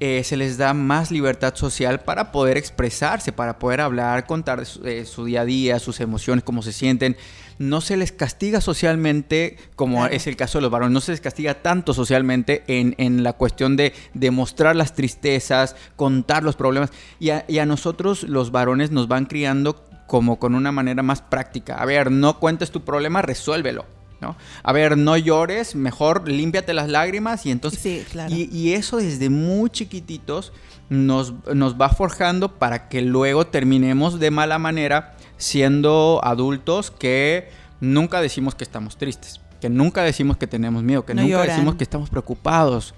[0.00, 4.84] eh, se les da más libertad social para poder expresarse, para poder hablar, contar su,
[4.86, 7.16] eh, su día a día, sus emociones, cómo se sienten.
[7.58, 10.14] No se les castiga socialmente, como Claro.
[10.14, 13.32] es el caso de los varones, no se les castiga tanto socialmente en, en la
[13.32, 16.90] cuestión de demostrar las tristezas, contar los problemas.
[17.18, 21.20] Y a, y a nosotros los varones nos van criando como con una manera más
[21.20, 21.76] práctica.
[21.76, 23.84] A ver, no cuentes tu problema, resuélvelo.
[24.20, 24.36] ¿no?
[24.64, 27.80] A ver, no llores, mejor límpiate las lágrimas y entonces...
[27.80, 28.34] Sí, claro.
[28.34, 30.52] y, y eso desde muy chiquititos
[30.88, 37.48] nos, nos va forjando para que luego terminemos de mala manera siendo adultos que
[37.80, 41.48] nunca decimos que estamos tristes, que nunca decimos que tenemos miedo, que No nunca lloran.
[41.48, 42.94] decimos que estamos preocupados.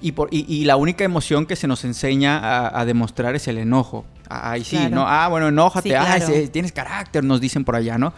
[0.00, 3.46] Y, por, y, y la única emoción que se nos enseña a, a demostrar es
[3.46, 4.04] el enojo.
[4.28, 4.94] Ay, sí, Claro.
[4.96, 5.04] ¿no?
[5.06, 6.48] Ah, bueno, enójate, Sí, claro.
[6.50, 8.12] tienes carácter, nos dicen por allá, ¿no?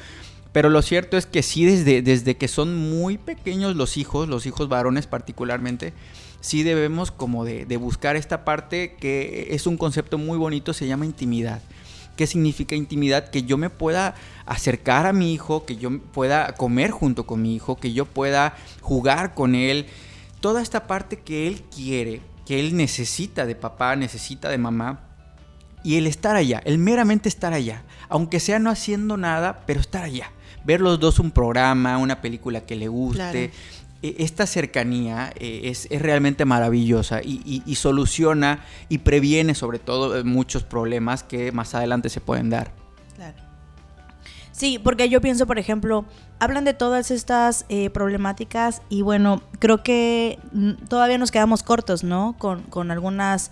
[0.53, 4.47] Pero lo cierto es que sí, desde, desde que son muy pequeños los hijos, los
[4.47, 5.93] hijos varones particularmente,
[6.41, 10.87] sí debemos como de, de buscar esta parte que es un concepto muy bonito, se
[10.87, 11.61] llama intimidad.
[12.17, 13.31] ¿Qué significa intimidad?
[13.31, 14.15] Que yo me pueda
[14.47, 18.55] acercar a mi hijo, que yo pueda comer junto con mi hijo, que yo pueda
[18.81, 19.87] jugar con él.
[20.41, 25.01] Toda esta parte que él quiere, que él necesita de papá, necesita de mamá,
[25.83, 30.03] y el estar allá, el meramente estar allá, aunque sea no haciendo nada, pero estar
[30.03, 30.31] allá.
[30.65, 33.53] Ver los dos un programa, una película que le guste.
[34.05, 39.79] E- Esta cercanía eh, es, es realmente maravillosa y, y- y soluciona y previene sobre
[39.79, 42.73] todo eh, muchos problemas que más adelante se pueden dar.
[43.17, 43.37] Claro.
[44.53, 46.05] Sí, porque yo pienso, por ejemplo,
[46.39, 52.05] hablan de todas estas eh, problemáticas y bueno, creo que mm, todavía nos quedamos cortos,
[52.05, 52.37] ¿no?
[52.39, 53.51] Con, con algunas,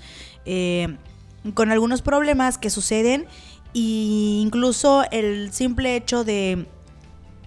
[1.55, 3.27] con algunos problemas que suceden
[3.73, 6.67] y incluso el simple hecho de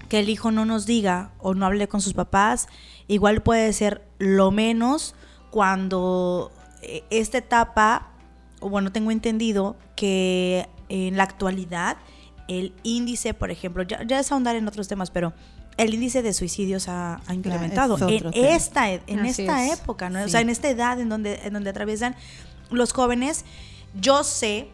[0.09, 2.67] que el hijo no nos diga o no hable con sus papás,
[3.07, 5.15] igual puede ser lo menos
[5.51, 8.09] cuando eh, esta etapa,
[8.59, 11.97] o bueno, tengo entendido que en la actualidad
[12.47, 15.33] el índice, por ejemplo, ya, ya es ahondar en otros temas, pero
[15.77, 18.47] el índice de suicidios ha, ha incrementado es en tema.
[18.47, 19.79] esta, en Así esta es.
[19.79, 20.23] época, ¿no?
[20.23, 22.15] O sea, en esta edad en donde, en donde atraviesan
[22.69, 23.45] los jóvenes.
[23.99, 24.69] Yo sé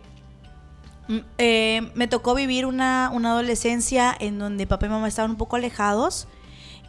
[1.11, 5.37] Mm, eh, me tocó vivir una, una adolescencia en donde papá y mamá estaban un
[5.37, 6.27] poco alejados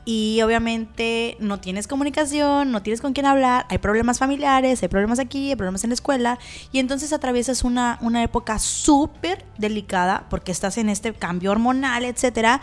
[0.05, 5.19] y obviamente no tienes comunicación, no tienes con quién hablar, hay problemas familiares, hay problemas
[5.19, 6.39] aquí, hay problemas en la escuela
[6.73, 12.61] y entonces atraviesas una, una época súper delicada porque estás en este cambio hormonal, etcétera,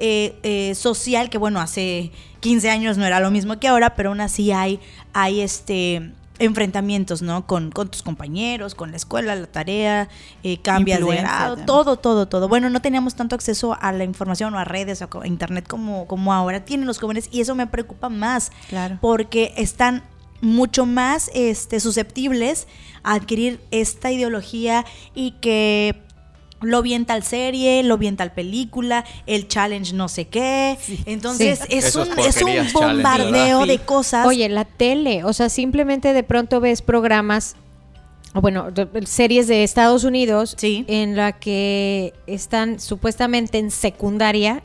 [0.00, 4.08] eh, eh, social que bueno, hace 15 años no era lo mismo que ahora, pero
[4.08, 4.80] aún así hay,
[5.12, 6.12] hay este
[6.44, 7.46] enfrentamientos, ¿no?
[7.46, 10.08] Con, con tus compañeros, con la escuela, la tarea,
[10.42, 11.66] eh, cambias de grado, también.
[11.66, 12.48] todo, todo, todo.
[12.48, 16.06] Bueno, no teníamos tanto acceso a la información o a redes o a internet como,
[16.06, 18.98] como ahora tienen los jóvenes y eso me preocupa más Claro.
[19.00, 20.02] porque están
[20.40, 22.66] mucho más este, susceptibles
[23.04, 26.02] a adquirir esta ideología y que
[26.62, 30.78] lo vi en tal serie, lo vi en tal película, el challenge no sé qué.
[31.06, 31.66] Entonces Sí.
[31.76, 34.26] es, un, es bombardeo de cosas.
[34.26, 37.56] Oye, la tele, o sea, simplemente de pronto ves programas,
[38.34, 38.68] o bueno,
[39.04, 40.84] series de Estados Unidos Sí.
[40.88, 44.62] en la que están supuestamente en secundaria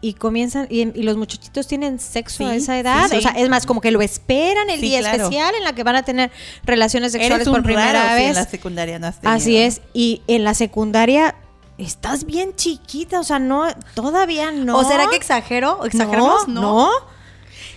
[0.00, 3.48] y comienzan, y, y los muchachitos tienen sexo a esa edad, sí, o sea, es
[3.48, 5.24] más, como que lo esperan el día claro.
[5.24, 6.30] especial en la que van a tener
[6.64, 8.36] relaciones sexuales Eres por primera raro si en vez.
[8.36, 11.34] la secundaria no has Así es, y en la secundaria
[11.78, 14.78] estás bien chiquita, o sea, no, todavía no.
[14.78, 15.78] ¿O será que exagero?
[15.80, 16.48] ¿O ¿Exageramos?
[16.48, 16.90] No, No, no.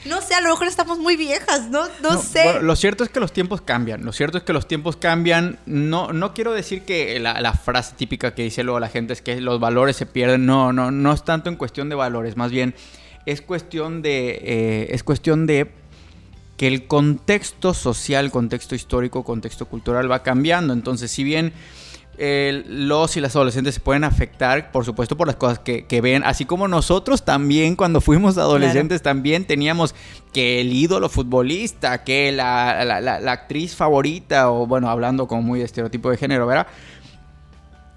[0.05, 0.21] No.
[0.21, 2.43] sé, a lo mejor estamos muy viejas, no, no, No, sé.
[2.43, 4.03] bueno, lo cierto es que los tiempos cambian.
[4.05, 5.59] Lo cierto es que los tiempos cambian.
[5.65, 9.21] No, no quiero decir que la, la frase típica que dice luego la gente es
[9.21, 10.45] que los valores se pierden.
[10.45, 12.37] No, no, no es tanto en cuestión de valores.
[12.37, 12.75] Más bien
[13.25, 14.39] es cuestión de.
[14.43, 15.71] eh, es cuestión de
[16.57, 20.73] que el contexto social, contexto histórico, contexto cultural va cambiando.
[20.73, 21.51] Entonces, si bien
[22.17, 25.99] eh, los y las adolescentes se pueden afectar, por supuesto, por las cosas que, que
[26.01, 29.95] ven, así como nosotros también cuando fuimos adolescentes también teníamos
[30.31, 35.41] que el ídolo futbolista, que la, la- la- la actriz favorita, o bueno, hablando como
[35.41, 36.67] muy de estereotipo de género, ¿verdad?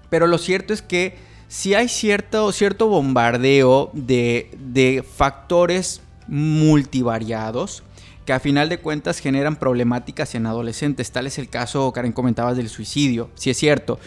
[0.09, 1.15] Pero lo cierto es que
[1.47, 7.83] si hay cierto, cierto bombardeo de, de factores multivariados
[8.27, 11.11] que a final de cuentas generan problemáticas en adolescentes.
[11.11, 13.29] Tal es el caso, Karen, comentabas del suicidio.
[13.35, 14.01] Si es cierto.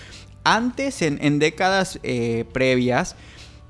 [0.45, 3.17] Antes, en, décadas eh, previas,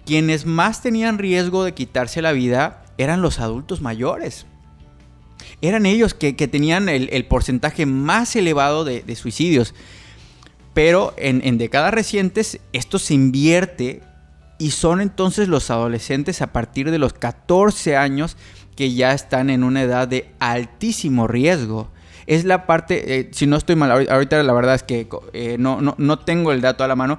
[0.05, 4.45] quienes más tenían riesgo de quitarse la vida eran los adultos mayores.
[5.63, 9.73] Eran ellos que, tenían el, porcentaje más elevado de, suicidios.
[10.75, 14.03] Pero en décadas recientes esto se invierte
[14.59, 18.37] y son entonces los adolescentes a partir de los 14 años
[18.77, 21.89] que ya están en una edad de altísimo riesgo.
[22.27, 25.57] Es la parte, eh, si no estoy mal, ahori- ahorita la verdad es que eh,
[25.59, 27.19] no, no, no tengo el dato a la mano,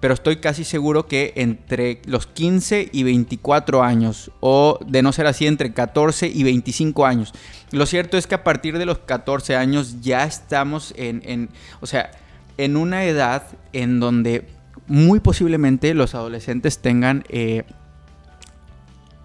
[0.00, 5.26] pero estoy casi seguro que entre los 15 y 24 años, o de no ser
[5.26, 7.32] así, entre 14 y 25 años.
[7.72, 11.48] Lo cierto es que a partir de los 14 años ya estamos en, en
[11.80, 12.10] o sea,
[12.58, 14.46] en una edad en donde
[14.86, 17.64] muy posiblemente los adolescentes tengan, eh,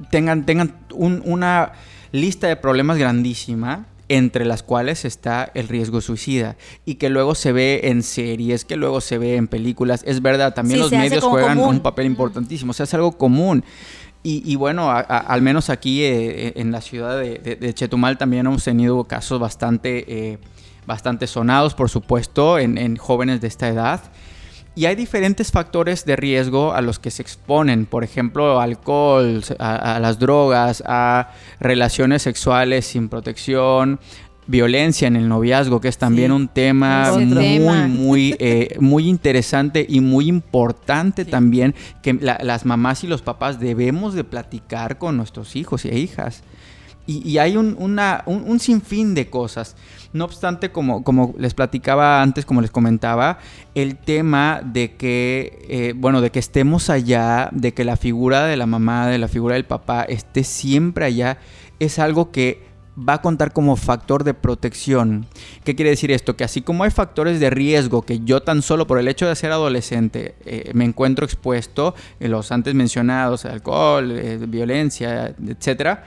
[0.09, 1.73] tengan, tengan un- una
[2.11, 7.51] lista de problemas grandísima entre las cuales está el riesgo suicida y que luego se
[7.51, 10.03] ve en series, que luego se ve en películas.
[10.05, 11.75] Es verdad, también Sí, los medios juegan común.
[11.75, 13.63] un papel importantísimo, o sea, es algo común.
[14.21, 17.73] Y, y bueno, a- a- al menos aquí eh, en la ciudad de, de- de
[17.73, 20.37] Chetumal también hemos tenido casos bastante, eh,
[20.85, 24.01] bastante sonados, por supuesto, en, en jóvenes de esta edad.
[24.75, 29.95] Y hay diferentes factores de riesgo a los que se exponen, por ejemplo, alcohol, a,
[29.95, 33.99] a las drogas, a relaciones sexuales sin protección,
[34.47, 36.35] violencia en el noviazgo, que es también Sí.
[36.35, 37.87] un tema Ese muy, tema.
[37.87, 43.59] muy, eh, muy interesante y muy importante también que la- las mamás y los papás
[43.59, 46.41] debemos de platicar con nuestros hijos y hijas.
[47.05, 49.75] Y, y hay un, un- sinfín de cosas.
[50.13, 53.39] No obstante, como, como les platicaba antes, como les comentaba,
[53.75, 58.55] el tema de que, eh, bueno, de que estemos allá, de que la figura de
[58.55, 61.39] la mamá, de la figura del papá esté siempre allá,
[61.79, 65.25] es algo que va a contar como factor de protección.
[65.63, 66.37] ¿Qué quiere decir esto?
[66.37, 69.35] Que así como hay factores de riesgo que yo tan solo por el hecho de
[69.35, 74.13] ser adolescente eh, me encuentro expuesto, eh, los antes mencionados, alcohol,
[74.47, 76.05] violencia, etcétera,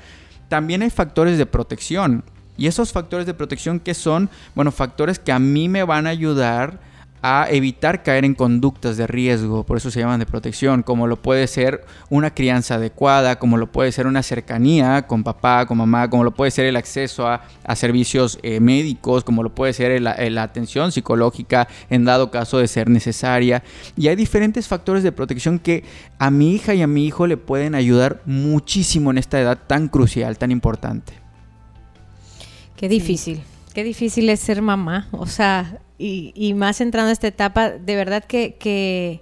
[0.49, 2.25] también hay factores de protección.
[2.57, 6.11] Y esos factores de protección que son, bueno, factores que a mí me van a
[6.11, 6.81] ayudar
[7.29, 11.21] a evitar caer en conductas de riesgo, por eso se llaman de protección, como lo
[11.21, 16.09] puede ser una crianza adecuada, como lo puede ser una cercanía con papá, con mamá,
[16.09, 17.43] como lo puede ser el acceso a,
[17.75, 22.89] servicios eh, médicos, como lo puede ser la atención psicológica en dado caso de ser
[22.89, 23.65] necesaria.
[23.97, 25.83] Y hay diferentes factores de protección que
[26.21, 29.89] a mi hija y a mi hijo le pueden ayudar muchísimo en esta edad tan
[29.89, 31.13] crucial, tan importante.
[32.77, 33.43] Qué difícil,
[33.77, 38.25] qué difícil es ser mamá, o sea, y, más entrando a esta etapa, de verdad
[38.25, 39.21] que, que,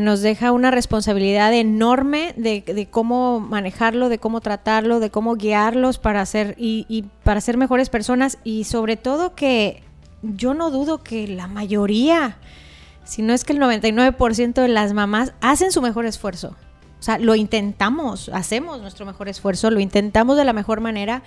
[0.00, 5.98] nos deja una responsabilidad enorme de, de cómo manejarlo, de cómo tratarlo, de cómo guiarlos
[5.98, 9.82] para ser y, y para ser mejores personas y sobre todo que
[10.22, 12.38] yo no dudo que la mayoría,
[13.04, 16.56] si no es que el 99% de las mamás hacen su mejor esfuerzo.
[16.98, 21.22] O sea, lo intentamos, hacemos nuestro mejor esfuerzo, lo intentamos de la mejor manera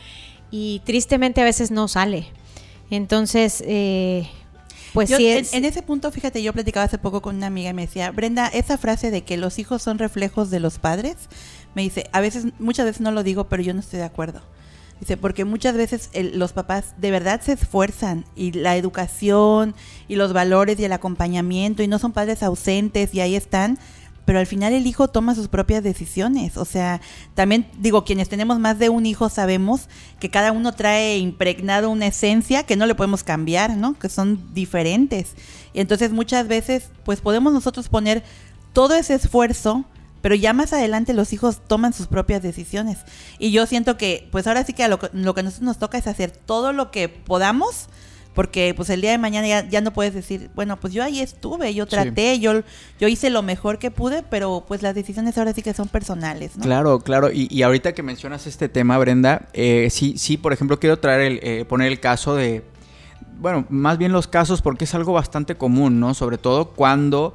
[0.51, 2.27] y tristemente a veces no sale.
[2.89, 4.29] Entonces, eh,
[4.93, 5.53] pues Yo, sí en, es...
[5.53, 8.47] en ese punto, fíjate, yo platicaba hace poco con una amiga y me decía, Brenda,
[8.47, 11.15] esa frase de que los hijos son reflejos de los padres,
[11.75, 14.41] me dice, a veces, muchas veces no lo digo, pero yo no estoy de acuerdo.
[14.99, 19.75] Dice, porque muchas veces el- los papás de verdad se esfuerzan y la educación
[20.07, 23.77] y los valores y el acompañamiento y no son padres ausentes y ahí están,
[24.27, 26.57] pero al final el hijo toma sus propias decisiones.
[26.57, 26.99] O sea,
[27.33, 29.87] también digo, quienes tenemos más de un hijo sabemos
[30.19, 33.97] que cada uno trae impregnado una esencia que no le podemos cambiar, ¿no?
[33.97, 35.35] Que son diferentes.
[35.73, 38.21] Y entonces muchas veces, pues podemos nosotros poner
[38.73, 39.85] todo ese esfuerzo,
[40.21, 42.97] pero ya más adelante los hijos toman sus propias decisiones.
[43.39, 45.97] Y yo siento que, pues ahora sí que a lo, que a nosotros nos toca
[45.97, 47.87] es hacer todo lo que podamos,
[48.37, 51.21] porque pues el día de mañana ya, ya no puedes decir, bueno, pues yo ahí
[51.21, 51.89] estuve, yo Sí.
[51.89, 52.61] traté, yo,
[52.99, 56.55] yo hice lo mejor que pude, pero pues las decisiones ahora sí que son personales,
[56.55, 56.61] ¿no?
[56.63, 57.31] Claro, claro.
[57.31, 61.21] Y, y ahorita que mencionas este tema, Brenda, eh, sí, sí, por ejemplo, quiero traer
[61.21, 62.63] el, eh, poner el caso de,
[63.39, 66.13] bueno, más bien los casos porque es algo bastante común, ¿no?
[66.13, 67.33] Sobre todo cuando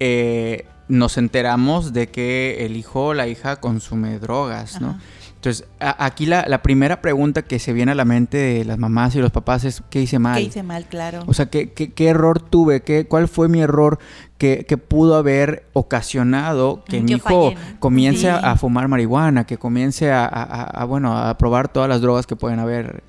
[0.00, 4.92] eh, nos enteramos de que el hijo o la hija consume drogas, ¿no?
[4.92, 4.98] Ajá.
[5.38, 8.76] Entonces, a- aquí la, la primera pregunta que se viene a la mente de las
[8.76, 10.34] mamás y los papás es, ¿qué hice mal?
[10.36, 11.22] ¿Qué hice mal, claro?
[11.28, 12.82] O sea, ¿qué, qué, qué error tuve?
[12.82, 14.00] ¿Qué, ¿Cuál fue mi error
[14.36, 17.78] que, que pudo haber ocasionado que mi hijo fallé, ¿no?
[17.80, 18.26] comience Sí.
[18.26, 22.26] a, fumar marihuana, que comience a, a- a- a, bueno, a probar todas las drogas
[22.26, 23.04] que pueden haber?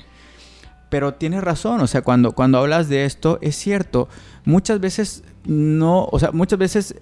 [0.89, 4.07] Pero tienes razón, o sea, cuando, cuando hablas de esto, es cierto,
[4.45, 6.95] muchas veces no, o sea, muchas veces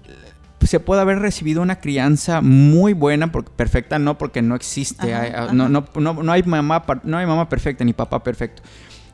[0.62, 5.22] se puede haber recibido una crianza muy buena, porque perfecta no, porque no existe, Ajá,
[5.22, 5.52] hay- ajá.
[5.52, 8.62] no, no, no, no hay mamá, no hay mamá perfecta ni papá perfecto.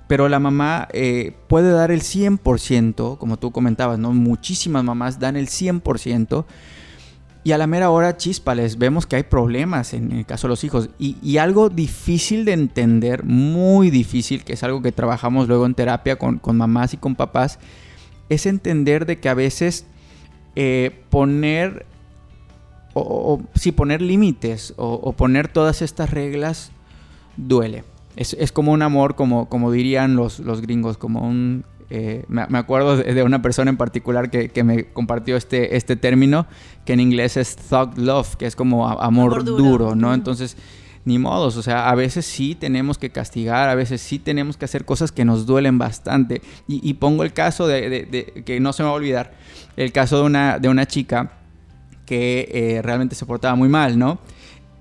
[0.07, 4.13] Pero la mamá eh, puede dar el 100%, como tú comentabas, ¿no?
[4.13, 6.45] Muchísimas mamás dan el 100%.
[7.43, 10.65] Y a la mera hora, chispales, vemos que hay problemas en el caso de los
[10.65, 10.89] hijos.
[10.99, 15.75] Y, y algo difícil de entender, muy difícil, que es algo que trabajamos luego en
[15.75, 17.59] terapia con, con mamás y con papás,
[18.31, 19.87] es entender de que a veces
[20.57, 21.87] eh, poner,
[22.95, 26.71] o, o- sí, poner límites o, o poner todas estas reglas
[27.37, 27.85] duele.
[28.17, 31.65] Es, es como un amor, como, como dirían los, los gringos, como un...
[31.91, 35.97] eh, me, me acuerdo de, una persona en particular que, que me compartió este, este
[35.97, 36.47] término,
[36.85, 39.57] que en inglés es thug love, que es como Amor duro.
[39.65, 40.15] duro, ¿no?
[40.15, 40.57] Entonces,
[41.05, 44.65] ni modos, o sea, a veces sí tenemos que castigar, a veces sí tenemos que
[44.65, 46.41] hacer cosas que nos duelen bastante.
[46.67, 49.33] Y, y pongo el caso de, de- de- que no se me va a olvidar,
[49.77, 51.33] el caso de una, de una chica
[52.07, 54.19] que eh, realmente se portaba muy mal, ¿no?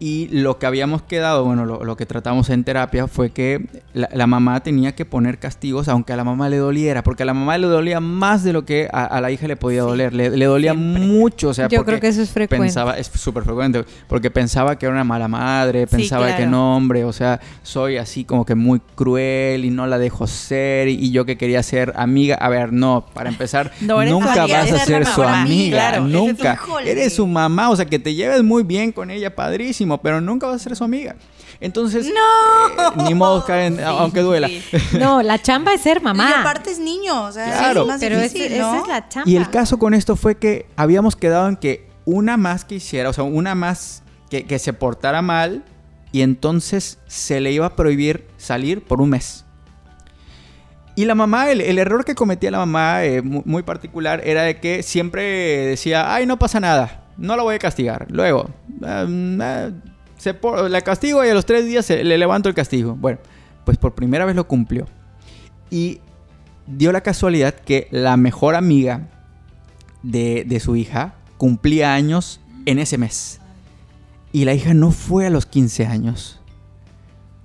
[0.05, 4.09] Y lo que habíamos quedado, bueno, lo, lo que tratamos en terapia fue que la,
[4.11, 7.33] la mamá tenía que poner castigos aunque a la mamá le doliera, porque a la
[7.33, 10.13] mamá le dolía más de lo que a, a la hija le podía Sí, doler,
[10.13, 11.03] le, le dolía siempre.
[11.05, 12.65] mucho, o sea, Yo creo que eso es frecuente.
[12.65, 16.75] pensaba, es súper frecuente, porque pensaba que era una mala madre, Sí, pensaba que no,
[16.75, 20.95] hombre, o sea, soy así como que muy cruel y no la dejo ser, y,
[20.95, 24.79] y yo que quería ser amiga, a ver, no, para empezar, No nunca vas a
[24.79, 28.91] ser su amiga, claro, nunca, eres su mamá, o sea, que te lleves muy bien
[28.91, 31.15] con ella, padrísimo, pero nunca vas a ser su amiga.
[31.59, 32.83] Entonces, ¡No!
[32.83, 34.47] eh, ni modo, Karen, aunque duela.
[34.47, 34.63] sí.
[34.99, 36.29] No, la chamba es ser mamá.
[36.29, 37.81] Y aparte es niño, o sea, Claro.
[37.81, 38.81] es más pero ese- difícil, esa ¿no?
[38.81, 39.29] es la chamba.
[39.29, 43.09] Y el caso con esto fue que habíamos quedado en que una más que hiciera,
[43.09, 45.63] o sea, una más que, que se portara mal
[46.11, 49.45] y entonces se le iba a prohibir salir por un mes.
[50.95, 54.43] Y la mamá, el, el error que cometía la mamá eh, mu- muy, particular era
[54.43, 55.23] de que siempre
[55.65, 58.07] decía, ay, no pasa nada, no la voy a castigar.
[58.11, 58.49] Luego,
[58.83, 59.05] ah,
[59.41, 59.69] ah,
[60.17, 62.95] se por- la castigo y a los tres días se- le levanto el castigo.
[62.95, 63.19] Bueno,
[63.65, 64.87] pues por primera vez lo cumplió.
[65.69, 65.99] Y
[66.67, 69.09] dio la casualidad que la mejor amiga
[70.01, 73.39] de, de su hija cumplía años en ese mes.
[74.31, 76.39] Y la hija no fue a los 15 años.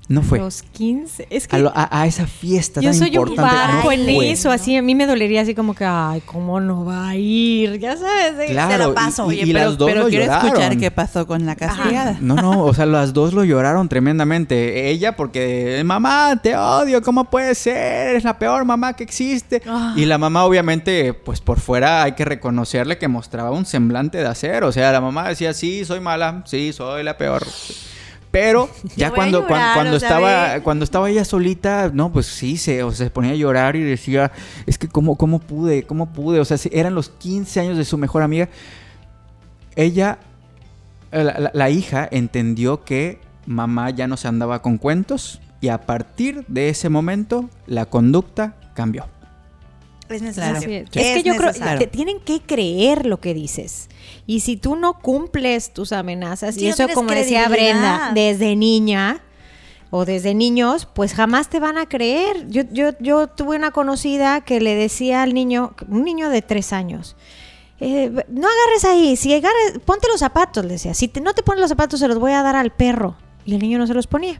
[0.09, 0.39] No fue.
[0.39, 1.27] Los 15.
[1.29, 3.43] Es que A, lo- a- a esa fiesta yo tan soy un importante.
[3.55, 4.51] no barco en eso.
[4.51, 7.79] Así a mí me dolería así como que, ay, ¿cómo no va a ir?
[7.79, 8.51] Ya sabes.
[8.51, 10.91] Claro, Se la paso, y, oye, y pero las dos pero lo quiero escuchar qué
[10.91, 12.17] pasó con la castigada.
[12.23, 14.89] No, no, o sea, las dos lo lloraron tremendamente.
[14.89, 18.09] Ella porque, mamá, te odio, ¿cómo puede ser?
[18.09, 19.61] Eres la peor mamá que existe.
[19.67, 19.93] Ah.
[19.95, 24.27] Y la mamá, obviamente, pues por fuera hay que reconocerle que mostraba un semblante de
[24.27, 24.69] acero.
[24.69, 27.43] O sea, la mamá decía, sí, soy mala, sí, soy la peor.
[28.31, 32.93] Pero ya cuando, llorar, cuando, estaba, cuando estaba ella solita, no, pues sí, se, o
[32.93, 34.31] sea, se ponía a llorar y decía,
[34.67, 36.39] es que cómo, cómo pude, cómo pude.
[36.39, 38.49] O sea, si eran los 15 años de su mejor amiga.
[39.77, 40.19] Ella
[41.13, 45.69] eh, la, la- la hija entendió que mamá ya no se andaba con cuentos y
[45.69, 49.07] a partir de ese momento la conducta cambió.
[50.09, 50.69] Es necesario.
[50.69, 50.85] es.
[50.93, 53.89] Es que yo creo que tienen que creer lo que dices.
[54.29, 57.49] Y si tú no cumples tus amenazas, Sí, y eso como decía.
[57.49, 59.23] Brenda, desde niña,
[59.91, 62.47] o desde niños, pues jamás te van a creer.
[62.51, 66.75] Yo, yo, yo tuve una conocida que le decía al niño, un niño de tres
[66.75, 67.17] años,
[67.81, 71.43] eh, no agarres ahí, si agarres, ponte los zapatos, le decía, si te- no te
[71.43, 73.17] pones los zapatos se los voy a dar al perro.
[73.49, 74.39] Y el niño no se los ponía.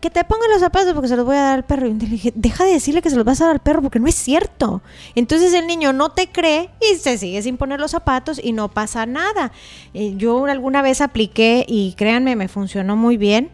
[0.00, 1.86] Que te ponga los zapatos porque se los voy a dar al perro.
[1.86, 3.98] Y le dije, deja de decirle que se los vas a dar al perro porque
[3.98, 4.82] no es cierto.
[5.14, 8.68] Entonces el niño no te cree y se sigue sin poner los zapatos y no
[8.68, 9.50] pasa nada.
[9.94, 13.48] Eh, yo alguna vez apliqué y créanme, me funcionó muy bien.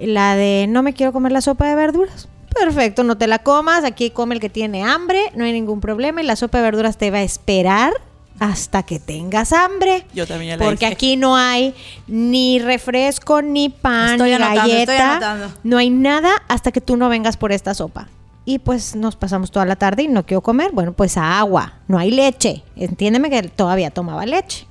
[0.00, 2.26] La de no me quiero comer la sopa de verduras.
[2.58, 3.84] Perfecto, no te la comas.
[3.84, 6.22] Aquí come el que tiene hambre, no hay ningún problema.
[6.22, 7.92] Y la sopa de verduras te va a esperar
[8.38, 10.06] hasta que tengas hambre.
[10.14, 10.94] Yo también ya la Porque hice.
[10.94, 11.74] aquí no hay
[12.06, 15.10] ni refresco, ni pan, Estoy ni anotando, estoy galleta.
[15.12, 15.54] anotando.
[15.64, 18.08] No hay nada hasta que tú no vengas por esta sopa.
[18.44, 20.70] Y pues nos pasamos toda la tarde y no quiero comer.
[20.72, 21.74] Bueno, pues a agua.
[21.88, 22.62] No hay leche.
[22.76, 24.66] Entiéndeme que todavía tomaba leche.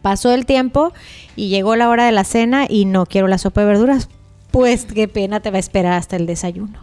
[0.00, 0.92] Pasó el tiempo
[1.36, 4.08] y llegó la hora de la cena y no quiero la sopa de verduras.
[4.50, 6.78] Pues qué pena te va a esperar hasta el desayuno.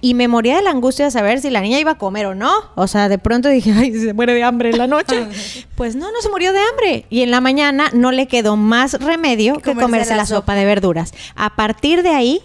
[0.00, 2.34] Y me moría de la angustia de saber si la niña iba a comer o
[2.34, 2.50] no.
[2.76, 5.26] O sea, de pronto dije, ay, se muere de hambre en la noche.
[5.74, 7.06] pues no, no se murió de hambre.
[7.10, 10.54] Y en la mañana no le quedó más remedio que Comerse comerse la la, sopa.
[10.54, 11.12] de verduras.
[11.34, 12.40] A partir de ahí,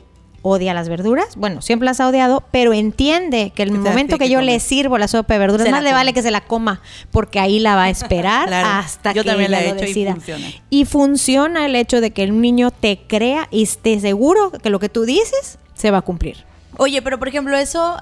[0.46, 1.38] odia las verduras.
[1.38, 4.98] Bueno, siempre las ha odiado, pero entiende que el momento que que yo le sirvo
[4.98, 5.96] la sopa de verduras, Se más le come.
[6.00, 6.82] vale que se la coma,
[7.12, 8.68] porque ahí la va a esperar Claro.
[8.80, 10.12] hasta Yo que también la he lo hecho y decida.
[10.16, 10.48] funciona.
[10.70, 14.80] Y funciona el hecho de que el niño te crea y esté seguro que lo
[14.80, 16.44] que tú dices se va a cumplir.
[16.78, 17.98] Oye, pero por ejemplo, eso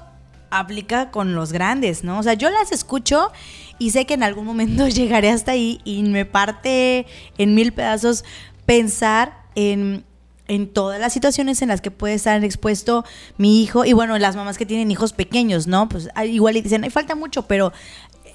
[0.50, 2.18] aplica con los grandes, ¿no?
[2.18, 3.32] O sea, yo las escucho
[3.78, 7.06] y sé que en algún momento llegaré hasta ahí y me parte
[7.38, 8.24] en mil pedazos
[8.66, 10.04] pensar en,
[10.48, 13.04] en todas las situaciones en las que puede estar expuesto
[13.38, 15.88] mi hijo y bueno, las mamás que tienen hijos pequeños, ¿no?
[15.88, 17.72] Pues ah, igual y dicen, ay, falta mucho, pero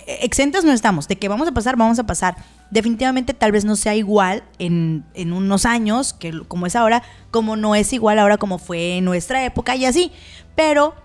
[0.08, 1.08] exentas no estamos.
[1.08, 2.36] De que vamos a pasar, vamos a pasar.
[2.72, 7.56] Definitivamente tal vez no sea igual en, en unos años, que como es ahora, como
[7.56, 10.12] no es igual ahora como fue en nuestra época y así.
[10.56, 10.96] Pero,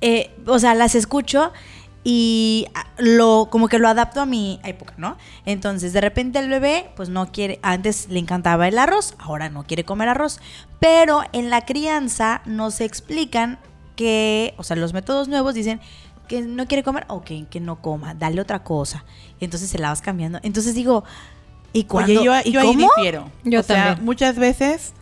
[0.00, 1.52] eh, o sea, las escucho
[2.04, 5.16] y ah, lo como que lo adapto a mi época, ¿no?
[5.46, 9.64] Entonces, de repente el bebé, pues no quiere, antes le encantaba el arroz, ahora no
[9.64, 10.38] quiere comer arroz,
[10.80, 13.58] pero en la crianza nos explican
[13.96, 15.80] que, o sea, los métodos nuevos dicen
[16.28, 19.04] que no quiere comer, ok, que no coma, dale otra cosa.
[19.40, 20.38] Entonces se la vas cambiando.
[20.42, 21.04] Entonces digo,
[21.72, 22.12] ¿y cuándo?
[22.20, 22.90] Oye, yo, ¿Y yo ahí cómo?
[22.96, 23.30] difiero.
[23.44, 24.92] Yo o sea, muchas veces,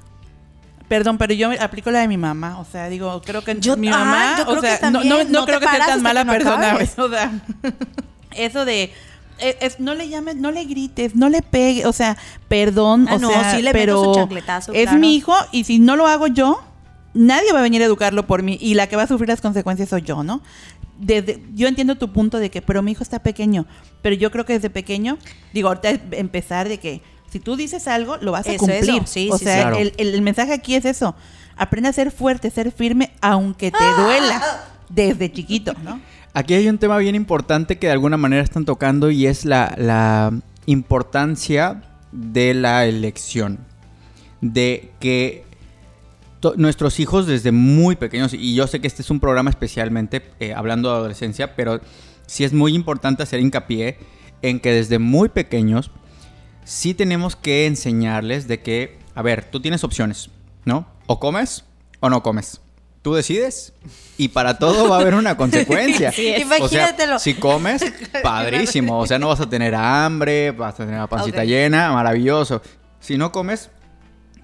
[0.88, 2.58] perdón, pero yo aplico la de mi mamá.
[2.58, 5.04] O sea, digo, creo que Yo- mi ah, mamá, yo creo o sea, que no,
[5.04, 6.68] no, no no creo que sea tan mala persona.
[6.70, 6.94] acabes.
[6.98, 7.30] O sea,
[8.36, 8.92] eso de
[9.38, 12.16] es, es- no le llames, no le grites, no le pegues, o sea,
[12.48, 14.98] perdón, Ah, o no, sea, sí le meto pero su chancletazo, es claro.
[14.98, 16.62] mi hijo y si no lo hago yo,
[17.14, 19.40] nadie va a venir a educarlo por mí y la que va a sufrir las
[19.40, 20.40] consecuencias soy yo, ¿no?
[20.99, 23.66] Desde, yo entiendo tu punto de que, pero mi hijo está pequeño,
[24.03, 25.18] pero yo creo que desde pequeño,
[25.53, 28.82] digo, ahorita es empezar de que si tú dices algo, lo vas a Eso, cumplir.
[28.84, 29.61] eso, sí, o sí, sea, sí.
[29.62, 29.76] Claro.
[29.78, 31.14] el, el- el mensaje aquí es eso.
[31.57, 33.97] Aprende a ser fuerte, ser firme, aunque te Ah.
[34.05, 34.43] duela
[34.90, 36.01] desde chiquito, ¿no?
[36.34, 39.74] Aquí hay un tema bien importante que de alguna manera están tocando y es la,
[39.78, 40.32] la
[40.66, 41.82] importancia
[42.12, 43.59] de la elección.
[44.40, 45.45] De que
[46.57, 50.53] nuestros hijos desde muy pequeños, y yo sé que este es un programa especialmente eh,
[50.55, 51.80] hablando de adolescencia, pero
[52.26, 53.99] sí es muy importante hacer hincapié
[54.43, 55.90] en que desde muy pequeños
[56.64, 60.30] sí tenemos que enseñarles de que, a ver, tú tienes opciones,
[60.64, 60.86] ¿no?
[61.07, 61.64] O comes
[62.01, 62.61] o no comes.
[63.03, 63.72] Tú decides
[64.16, 66.11] y para todo va a haber una consecuencia.
[66.16, 66.45] Es.
[66.61, 67.18] O sea, Imagínatelo.
[67.18, 67.84] si comes,
[68.22, 68.99] padrísimo.
[68.99, 72.62] O sea, no vas a tener hambre, vas a tener la pancita llena, maravilloso.
[73.01, 73.70] Si no comes,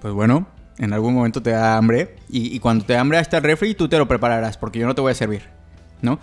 [0.00, 2.16] pues bueno, en algún momento te da hambre.
[2.28, 4.94] Y, cuando te da hambre, está el refri tú te lo prepararás, porque yo no
[4.94, 5.42] te voy a servir,
[6.00, 6.18] ¿no?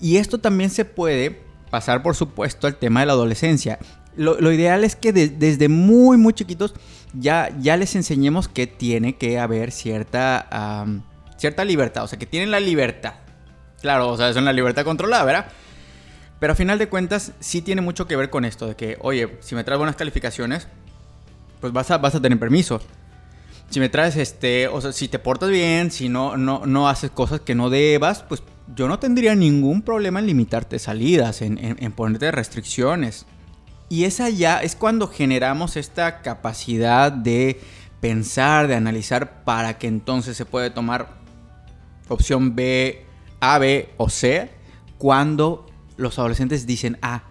[0.00, 3.78] Y esto también se puede pasar, por supuesto, al tema de la adolescencia.
[4.16, 6.74] Lo, ideal es que de- desde muy, muy chiquitos
[7.14, 10.84] ya, ya les enseñemos que tiene que haber cierta,
[11.36, 12.04] cierta libertad.
[12.04, 13.14] O sea, que tienen la libertad.
[13.80, 15.46] Claro, o sea, es una libertad controlada, ¿verdad?
[16.40, 19.38] Pero a final de cuentas, sí tiene mucho que ver con esto, de que, oye,
[19.40, 20.66] si me traes buenas calificaciones,
[21.60, 22.80] pues vas a, vas a tener permiso.
[23.70, 27.10] Si me traes, este, o sea, si te portas bien, si no, no, no haces
[27.10, 28.42] cosas que no debas, pues
[28.74, 33.26] yo no tendría ningún problema en limitarte salidas, en, en- en ponerte restricciones.
[33.90, 37.60] Y esa ya es cuando generamos esta capacidad de
[38.00, 41.18] pensar, de analizar, para que entonces se puede tomar
[42.08, 43.04] opción B,
[43.40, 44.50] A, B o C,
[44.98, 45.66] cuando
[45.96, 47.24] los adolescentes dicen A.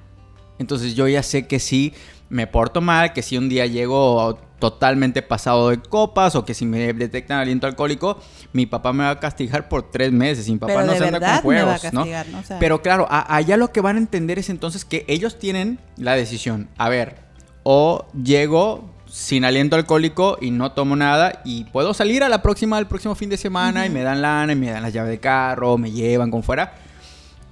[0.60, 1.94] Entonces yo ya sé que si
[2.30, 6.66] me porto mal, que si un día llego totalmente pasado de copas o que si
[6.66, 8.20] me detectan aliento alcohólico,
[8.54, 10.48] mi papá me va a castigar por tres meses.
[10.48, 12.00] y Mi papá Pero no de se anda con juegos, ¿no?
[12.02, 12.40] castigar, ¿no?
[12.40, 15.38] O sea- Pero claro, a- allá lo que van a entender es entonces que ellos
[15.38, 16.70] tienen la decisión.
[16.78, 17.18] A ver,
[17.64, 22.78] o llego sin aliento alcohólico y no tomo nada y puedo salir a la próxima,
[22.78, 25.20] al próximo fin de semana y me dan lana y me dan las llaves de
[25.20, 26.74] carro, me llevan con fuera.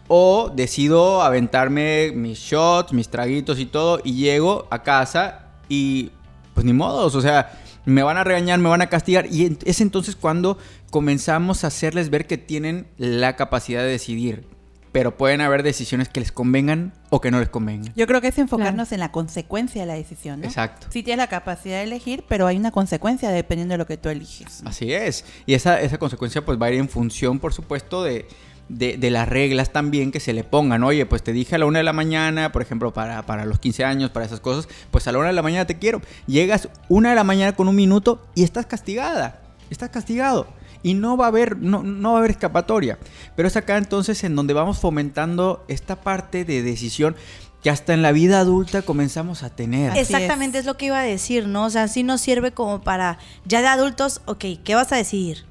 [0.07, 6.11] O decido aventarme mis shots, mis traguitos y todo y llego a casa y
[6.55, 7.51] pues ni modos, o sea,
[7.85, 10.57] me van a regañar, me van a castigar y es entonces cuando
[10.89, 14.47] comenzamos a hacerles ver que tienen la capacidad de decidir,
[14.93, 17.93] pero pueden haber decisiones que les convengan o que no les convengan.
[17.97, 20.47] Yo creo que es enfocarnos en la consecuencia de la decisión, ¿no?
[20.47, 20.87] Exacto.
[20.89, 24.07] Sí tienes la capacidad de elegir, pero hay una consecuencia dependiendo de lo que tú
[24.07, 24.63] eliges.
[24.63, 25.25] Así es.
[25.45, 28.25] Y esa, esa consecuencia pues va a ir en función, por supuesto, de,
[28.69, 30.83] de, las reglas también que se le pongan.
[30.83, 33.59] Oye, pues te dije a la una de la mañana, por ejemplo, para, para los
[33.59, 36.01] 15 años, para esas cosas, pues a la una de la mañana te quiero.
[36.27, 39.41] Llegas una de la mañana con un minuto y estás castigada.
[39.69, 40.47] Estás castigado
[40.83, 42.99] y no va a haber no, no, va a haber escapatoria.
[43.35, 47.15] Pero es acá entonces en donde vamos fomentando esta parte de decisión
[47.63, 49.97] que hasta en la vida adulta comenzamos a tener.
[49.97, 50.61] Exactamente, es.
[50.61, 50.67] es.
[50.67, 51.65] lo que iba a decir, ¿no?
[51.65, 55.45] O sea, sí nos sirve como para ya de adultos, ok, ¿qué vas a decidir?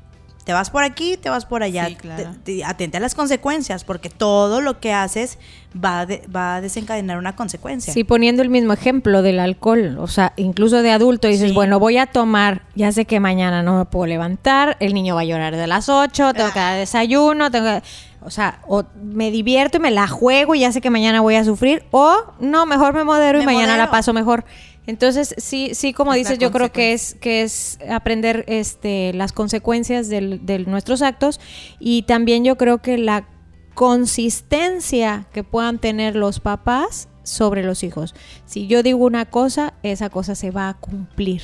[0.45, 1.87] Te vas por aquí, te vas por allá.
[1.87, 2.31] Sí, claro.
[2.45, 5.39] te, te, atente a las consecuencias, porque todo lo que haces
[5.83, 7.93] va, de, va a desencadenar una consecuencia.
[7.93, 11.55] Sí, poniendo el mismo ejemplo del alcohol, o sea, incluso de adulto dices, sí.
[11.55, 15.23] bueno, voy a tomar, ya sé que mañana no me puedo levantar, el niño va
[15.23, 17.83] a llorar de las 8, tengo que dar desayuno, tengo que...
[18.27, 21.35] O sea, o me divierto y me la juego y ya sé que mañana voy
[21.35, 23.85] a sufrir, o no, mejor me modero me y mañana modero.
[23.85, 24.47] la paso mejor.
[24.87, 30.09] Entonces, sí, sí, como dices, yo creo que es, que es aprender este, las consecuencias
[30.09, 31.41] de nuestros actos
[31.79, 33.27] y también yo creo que la
[33.75, 38.15] consistencia que puedan tener los papás sobre los hijos.
[38.45, 41.43] Si yo digo una cosa, esa cosa se va a cumplir.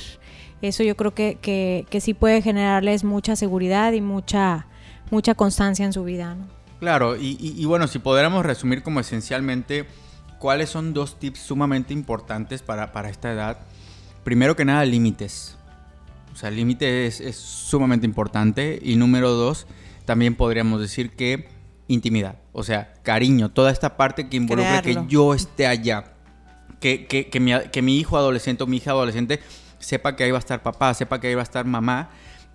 [0.62, 4.66] Eso yo creo que, que, que sí puede generarles mucha seguridad y mucha,
[5.10, 6.34] mucha constancia en su vida.
[6.34, 6.48] ¿no?
[6.80, 9.86] Claro, y, y, y bueno, si pudiéramos resumir como esencialmente
[10.40, 13.58] ¿cuáles son dos tips sumamente importantes para, para esta edad?
[14.24, 15.56] Primero que nada, límites.
[16.32, 18.80] O sea, el límite es, es, sumamente importante.
[18.82, 19.66] Y número dos,
[20.04, 21.48] también podríamos decir que
[21.86, 22.36] intimidad.
[22.52, 23.50] O sea, cariño.
[23.50, 25.06] Toda esta parte que involucra Crearlo.
[25.06, 26.14] que yo esté allá.
[26.80, 29.40] Que, que, que, mi, que mi hijo adolescente o mi hija adolescente
[29.78, 32.10] sepa que ahí va a estar papá, sepa que ahí va a estar mamá.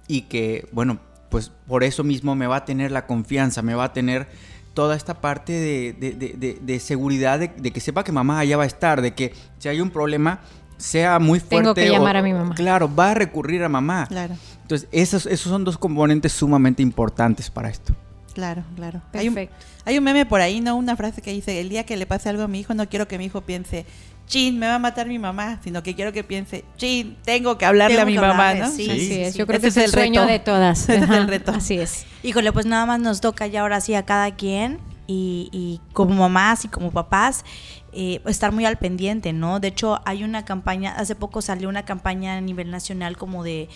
[0.08, 3.86] Y que, bueno, pues por eso mismo me va a tener la confianza, me va
[3.86, 4.28] a tener
[4.76, 8.64] toda esta parte de, de, de, de seguridad, de, que sepa que mamá allá va
[8.64, 10.42] a estar, de que si hay un problema
[10.78, 11.56] sea muy fuerte.
[11.56, 12.54] Tengo que llamar o, a mi mamá.
[12.54, 14.06] Claro, va a recurrir a mamá.
[14.08, 14.36] Claro.
[14.62, 17.96] Entonces, esos, esos son dos componentes sumamente importantes para esto.
[18.36, 19.02] Claro, claro.
[19.14, 19.50] Hay un,
[19.86, 20.76] hay un, meme por ahí, ¿no?
[20.76, 23.08] Una frase que dice, el día que le pase algo a mi hijo, no quiero
[23.08, 23.86] que mi hijo piense,
[24.28, 27.66] chin, me va a matar mi mamá, sino que quiero que piense, chin, tengo que
[27.66, 28.70] hablarle tengo a mi mamá, ¿no?
[28.70, 29.36] Sí, sí, sí, es.
[29.36, 30.34] Yo creo que es el, sueño reto.
[30.34, 30.82] de todas.
[30.90, 31.54] Ese es el reto.
[31.54, 32.06] Así es.
[32.24, 36.14] Híjole, pues nada más nos toca ya ahora sí a cada quien y, y, como
[36.14, 37.46] mamás y como papás
[37.94, 39.62] eh, estar muy al pendiente, ¿no?
[39.62, 43.70] De hecho, hay una campaña, hace poco salió una campaña a nivel nacional como de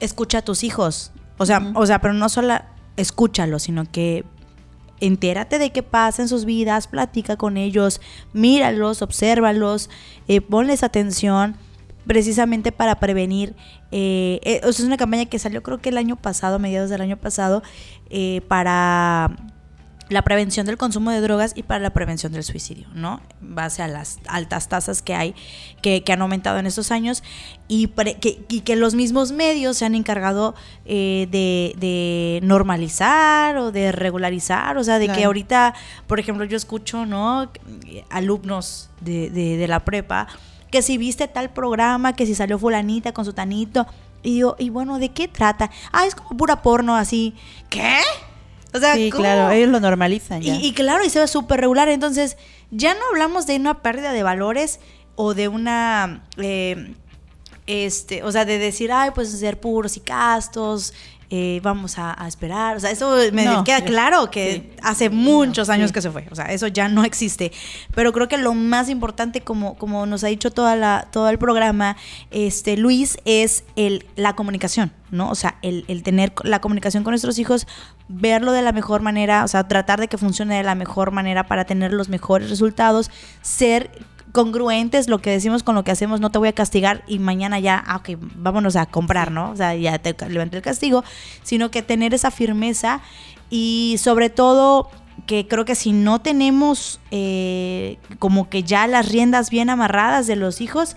[0.00, 1.12] escucha a tus hijos.
[1.38, 1.72] O sea, uh -huh.
[1.76, 2.58] o sea, pero no solo
[2.96, 4.24] escúchalos, sino que
[5.00, 8.00] entérate de qué pasa en sus vidas, platica con ellos,
[8.32, 9.90] míralos, obsérvalos,
[10.28, 11.56] eh, ponles atención
[12.06, 13.54] precisamente para prevenir.
[13.90, 17.16] Eh, eh, es una campaña que salió creo que el año pasado, mediados del año
[17.16, 17.62] pasado,
[18.10, 19.36] eh, para
[20.12, 23.20] la prevención del consumo de drogas y para la prevención del suicidio, ¿no?
[23.40, 25.34] Base a las altas tasas que hay,
[25.80, 27.22] que, que han aumentado en estos años
[27.68, 30.54] y, pre, que, y, que, los mismos medios se han encargado
[30.84, 35.18] eh, de, de, normalizar o de regularizar, o sea, de claro.
[35.18, 35.74] que ahorita,
[36.06, 37.50] por ejemplo, yo escucho, ¿no?
[38.10, 40.28] Alumnos de, de, de la prepa,
[40.70, 43.86] que si viste tal programa, que si salió fulanita con su tanito,
[44.22, 45.70] y digo, y bueno, ¿de qué trata?
[45.92, 47.34] Ah, es como pura porno, así.
[47.68, 47.98] ¿Qué?
[48.74, 49.22] O sea, sí, ¿cómo?
[49.22, 50.54] claro, ellos lo normalizan ya.
[50.54, 51.88] Y, y claro, y se ve súper regular.
[51.88, 52.36] Entonces,
[52.70, 54.80] ya no hablamos de una pérdida de valores
[55.14, 56.24] o de una.
[56.38, 56.94] Eh,
[57.66, 60.92] este, o sea, de decir, ay, pues ser puros y castos,
[61.34, 62.76] eh, vamos a, a, esperar.
[62.76, 64.70] O sea, eso me no, queda claro que sí.
[64.82, 65.94] hace muchos no, años sí.
[65.94, 66.26] que se fue.
[66.30, 67.52] O sea, eso ya no existe.
[67.94, 71.38] Pero creo que lo más importante, como, como nos ha dicho toda la, todo el
[71.38, 71.96] programa,
[72.30, 75.30] este, Luis, es el, la comunicación, ¿no?
[75.30, 77.66] O sea, el, el tener la comunicación con nuestros hijos,
[78.08, 81.46] verlo de la mejor manera, o sea, tratar de que funcione de la mejor manera
[81.46, 83.10] para tener los mejores resultados,
[83.40, 83.90] ser
[84.32, 87.60] congruentes lo que decimos con lo que hacemos, no te voy a castigar y mañana
[87.60, 89.50] ya, ah, ok, vámonos a comprar, ¿no?
[89.50, 91.04] O sea, ya te levanté el castigo,
[91.42, 93.00] sino que tener esa firmeza
[93.50, 94.90] y sobre todo
[95.26, 100.36] que creo que si no tenemos eh, como que ya las riendas bien amarradas de
[100.36, 100.96] los hijos,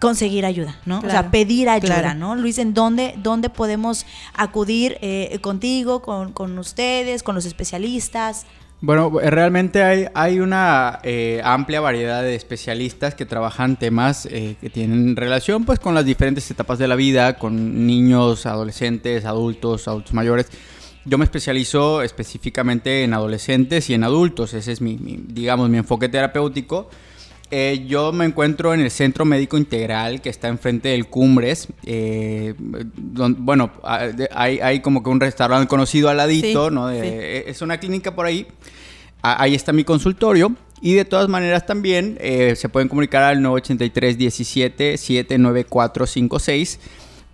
[0.00, 0.98] conseguir ayuda, ¿no?
[1.00, 2.18] Claro, o sea, pedir ayuda, claro.
[2.18, 2.34] ¿no?
[2.34, 4.04] Luis, ¿en dónde, dónde podemos
[4.34, 8.46] acudir eh, contigo, con, con ustedes, con los especialistas?
[8.82, 14.70] Bueno, eh, realmente hay, una eh, amplia variedad de especialistas que trabajan temas eh, que
[14.70, 20.12] tienen relación pues con las diferentes etapas de la vida, con niños, adolescentes, adultos, adultos
[20.14, 20.48] mayores.
[21.04, 26.08] Yo me especializo específicamente en adolescentes y en adultos, ese es mi digamos, mi enfoque
[26.08, 26.90] terapéutico.
[27.54, 31.68] Eh, yo me encuentro en el Centro Médico Integral que está enfrente del Cumbres.
[31.84, 33.72] Eh, bueno,
[34.30, 36.90] hay, hay, como que un restaurante conocido al ladito, ¿no?
[36.90, 38.46] Eh, es una clínica por ahí.
[39.20, 40.56] Ahí está mi consultorio.
[40.80, 42.18] Y de todas maneras también
[42.56, 46.80] se pueden comunicar al 983 17 79456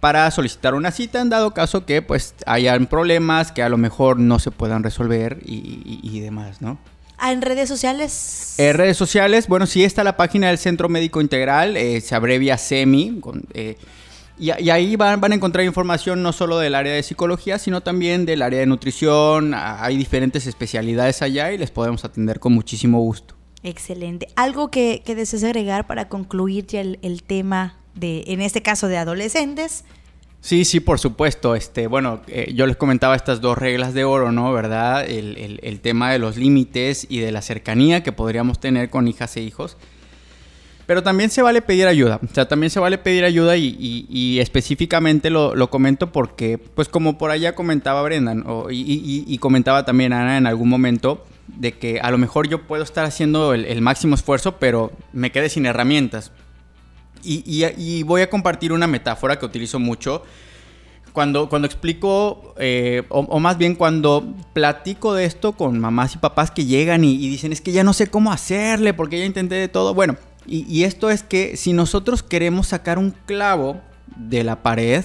[0.00, 4.18] para solicitar una cita en dado caso que pues hayan problemas que a lo mejor
[4.18, 6.76] no se puedan resolver y, y demás, ¿no?
[7.18, 8.54] Ah, ¿En redes sociales?
[8.58, 12.56] En redes sociales, bueno, sí está la página del Centro Médico Integral, eh, se abrevia
[12.56, 13.20] SEMI,
[13.54, 13.76] eh,
[14.38, 18.24] y, ahí van, van, a encontrar información no solo del área de psicología, sino también
[18.24, 19.52] del área de nutrición.
[19.52, 23.34] Hay diferentes especialidades allá y les podemos atender con muchísimo gusto.
[23.64, 24.28] Excelente.
[24.36, 28.86] ¿Algo que, que desees agregar para concluir ya el, el tema de, en este caso,
[28.86, 29.84] de adolescentes?
[30.40, 31.54] Sí, sí, por supuesto.
[31.54, 34.52] Este, bueno, eh, yo les comentaba estas dos reglas de oro, ¿no?
[34.52, 35.04] ¿Verdad?
[35.08, 39.40] El, tema de los límites y de la cercanía que podríamos tener con hijas e
[39.40, 39.76] hijos.
[40.86, 42.18] Pero también se vale pedir ayuda.
[42.24, 47.30] O sea, también se vale pedir ayuda y, específicamente lo, comento porque, pues como por
[47.30, 52.48] allá comentaba Brendan y, comentaba también Ana en algún momento, de que a lo mejor
[52.48, 56.32] yo puedo estar haciendo el, el máximo esfuerzo, pero me quedé sin herramientas.
[57.22, 60.22] Y, voy a compartir una metáfora que utilizo mucho.
[61.12, 66.50] Cuando, cuando explico, eh, o, más bien cuando platico de esto con mamás y papás
[66.50, 69.68] que llegan y, dicen, es que ya no sé cómo hacerle porque ya intenté de
[69.68, 69.94] todo.
[69.94, 70.16] Bueno,
[70.46, 73.80] y, esto es que si nosotros queremos sacar un clavo
[74.16, 75.04] de la pared,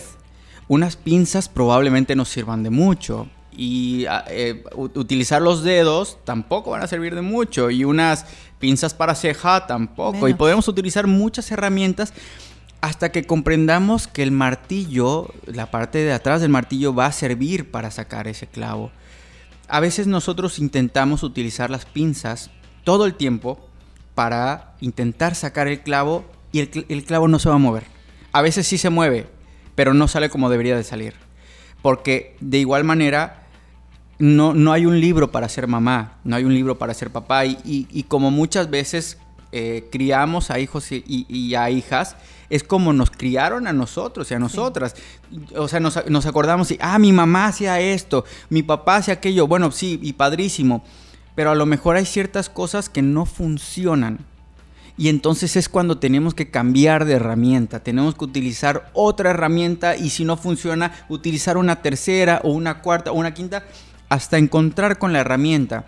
[0.68, 3.28] unas pinzas probablemente nos sirvan de mucho.
[3.56, 7.70] Y ah, eh, utilizar los dedos tampoco van a servir de mucho.
[7.70, 8.26] Y unas
[8.64, 10.30] pinzas para ceja tampoco.
[10.30, 12.14] Y podemos utilizar muchas herramientas
[12.80, 17.72] hasta que comprendamos que el martillo, la parte de atrás del martillo va a servir
[17.72, 18.90] para sacar ese clavo.
[19.68, 22.52] A veces nosotros intentamos utilizar las pinzas
[22.86, 23.60] todo el tiempo
[24.16, 27.84] para intentar sacar el clavo y el, el clavo no se va a mover.
[28.32, 29.28] A veces sí se mueve,
[29.76, 31.16] pero no sale como debería de salir.
[31.82, 33.43] Porque de igual manera
[34.20, 37.46] no, no hay un libro para ser mamá, no hay un libro para ser papá
[37.46, 39.18] y, como muchas veces
[39.52, 42.16] eh, criamos a hijos y, a hijas,
[42.50, 44.96] es como nos criaron a nosotros y a nosotras.
[45.56, 49.48] O sea, nos, nos acordamos y, ah, mi mamá hacía esto, mi papá hacía aquello,
[49.48, 50.84] bueno, sí, y padrísimo,
[51.36, 54.20] pero a lo mejor hay ciertas cosas que no funcionan.
[54.96, 60.12] Y entonces es cuando tenemos que cambiar de herramienta, tenemos que utilizar otra herramienta y
[60.12, 63.64] si no funciona, utilizar una tercera o una cuarta o una quinta
[64.14, 65.86] hasta encontrar con la herramienta.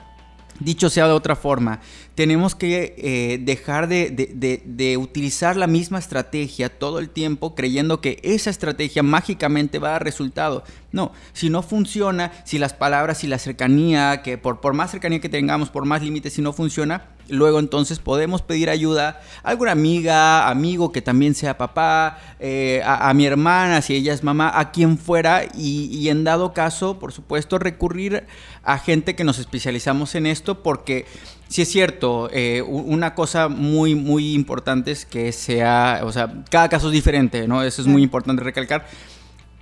[0.59, 1.81] Dicho sea de otra forma,
[2.15, 8.49] tenemos que eh, dejar de, utilizar la misma estrategia todo el tiempo creyendo que esa
[8.49, 10.63] estrategia mágicamente va a dar resultado.
[10.95, 15.19] No, si no funciona, si las palabras y la cercanía, que por, por más cercanía
[15.19, 19.71] que tengamos, por más límites, si no funciona, Luego entonces podemos pedir ayuda a alguna
[19.71, 24.71] amiga, amigo que también sea papá, eh, a, mi hermana si ella es mamá, a
[24.71, 28.25] quien fuera y, en dado caso, por supuesto, recurrir
[28.63, 31.05] a gente que nos especializamos en esto porque
[31.47, 36.69] si es cierto, eh, una cosa muy, muy importante es que sea, o sea, cada
[36.69, 37.63] caso es diferente, ¿no?
[37.63, 38.85] Eso es muy importante recalcar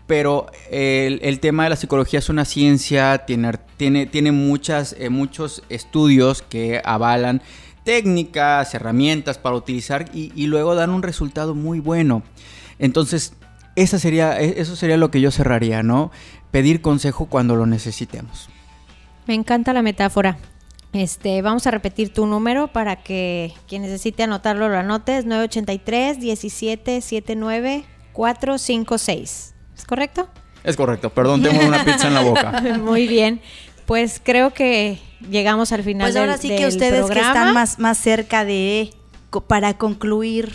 [0.07, 5.63] pero el, tema de la psicología es una ciencia, tiene, tiene, tiene muchas, eh, muchos
[5.69, 7.41] estudios que avalan
[7.83, 12.23] técnicas, herramientas para utilizar y, luego dan un resultado muy bueno.
[12.79, 13.33] Entonces,
[13.75, 16.11] esa sería, e, eso sería lo que yo cerraría, ¿no?
[16.51, 18.49] Pedir consejo cuando lo necesitemos.
[19.25, 20.37] Me encanta la metáfora.
[20.91, 25.17] Este, vamos a repetir tu número para que quien necesite anotarlo lo anote.
[25.17, 29.52] Es 983 1779 456.
[29.93, 30.27] ¿Es correcto?
[30.63, 32.51] Es correcto, perdón, tengo una pizza en la boca.
[32.81, 33.41] Muy bien,
[33.85, 37.97] pues creo que llegamos al final pues ahora sí que ustedes que están más, más
[37.97, 38.91] cerca de,
[39.45, 40.53] para concluir,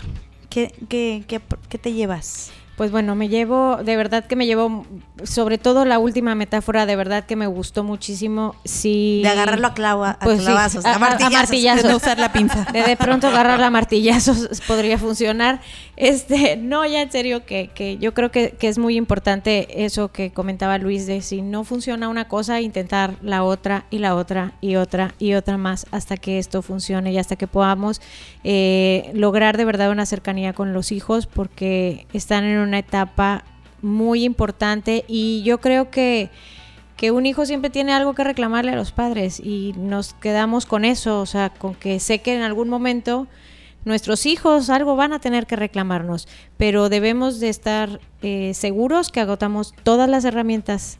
[0.49, 2.51] ¿qué, qué, qué, qué te llevas?
[2.79, 4.85] Pues bueno, me llevo, de verdad que me llevo,
[5.23, 8.55] sobre todo la última metáfora, de verdad que me gustó muchísimo.
[8.63, 11.83] Sí, de agarrarlo a, clavo, a pues clavazos, a, martillazos.
[11.83, 12.63] De usar la pinza.
[12.71, 15.59] De, de pronto agarrar a martillazos podría funcionar.
[15.99, 20.11] Este, no, ya en serio, que, que yo creo que, que, es muy importante eso
[20.11, 24.53] que comentaba Luis, de si no funciona una cosa, intentar la otra y la otra
[24.61, 28.01] y otra y otra más hasta que esto funcione y hasta que podamos
[28.43, 33.43] eh, lograr de verdad una cercanía con los hijos porque están en una etapa
[33.81, 36.29] muy importante y yo creo que
[36.95, 40.83] que un hijo siempre tiene algo que reclamarle a los padres y nos quedamos con
[40.83, 43.25] eso, o sea, con que sé que en algún momento
[43.85, 46.27] nuestros hijos algo van a tener que reclamarnos,
[46.57, 50.99] pero debemos de estar eh, seguros que agotamos todas las herramientas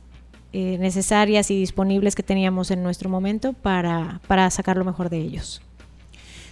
[0.52, 5.20] eh, necesarias y disponibles que teníamos en nuestro momento para, para sacar lo mejor de
[5.20, 5.62] ellos.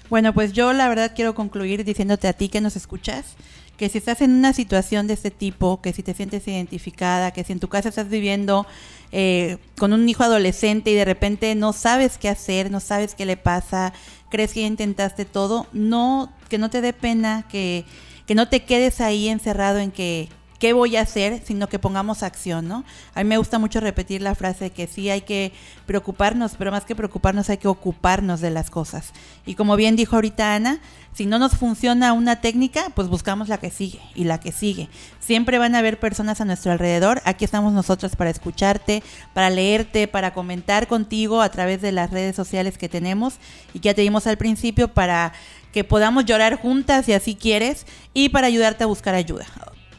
[0.10, 3.36] Bueno, pues yo la verdad quiero concluir diciéndote a ti que nos escuchas,
[3.78, 7.44] que si estás en una situación de este tipo, que si te sientes identificada, que
[7.44, 8.66] si en tu casa estás viviendo
[9.12, 13.26] eh, con un hijo adolescente y de repente no sabes qué hacer, no sabes qué
[13.26, 13.94] le pasa,
[14.30, 17.86] crees que ya intentaste todo, no, que no te dé pena, que,
[18.26, 20.30] que no te quedes ahí encerrado en que
[20.60, 22.84] qué voy a hacer, sino que pongamos acción, ¿no?
[23.14, 25.52] A mí me gusta mucho repetir la frase de que sí hay que
[25.86, 29.12] preocuparnos, pero más que preocuparnos hay que ocuparnos de las cosas.
[29.46, 30.80] Y como bien dijo ahorita Ana,
[31.14, 34.90] si no nos funciona una técnica, pues buscamos la que sigue y la que sigue.
[35.20, 37.22] Siempre van a haber personas a nuestro alrededor.
[37.26, 39.02] Aquí estamos nosotros para escucharte,
[39.34, 43.36] para leerte, para comentar contigo a través de las redes sociales que tenemos
[43.74, 45.34] y que ya te dimos al principio para
[45.72, 49.46] que podamos llorar juntas si así quieres y para ayudarte a buscar ayuda.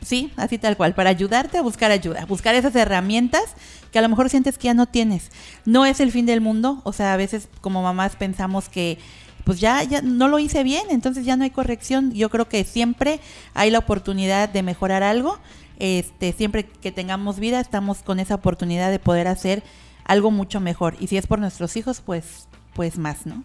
[0.02, 3.42] Sí, así tal cual, para ayudarte a buscar ayuda, buscar esas herramientas
[3.90, 5.30] que a lo mejor sientes que ya no tienes.
[5.64, 8.98] No es el fin del mundo, o sea, a veces como mamás pensamos que
[9.44, 12.12] pues ya, ya no lo hice bien, entonces ya no hay corrección.
[12.12, 13.18] Yo creo que siempre
[13.54, 15.38] hay la oportunidad de mejorar algo.
[15.78, 19.62] Este, siempre que tengamos vida, estamos con esa oportunidad de poder hacer
[20.04, 20.96] algo mucho mejor.
[21.00, 23.42] Y si es por nuestros hijos, pues, pues más, ¿no?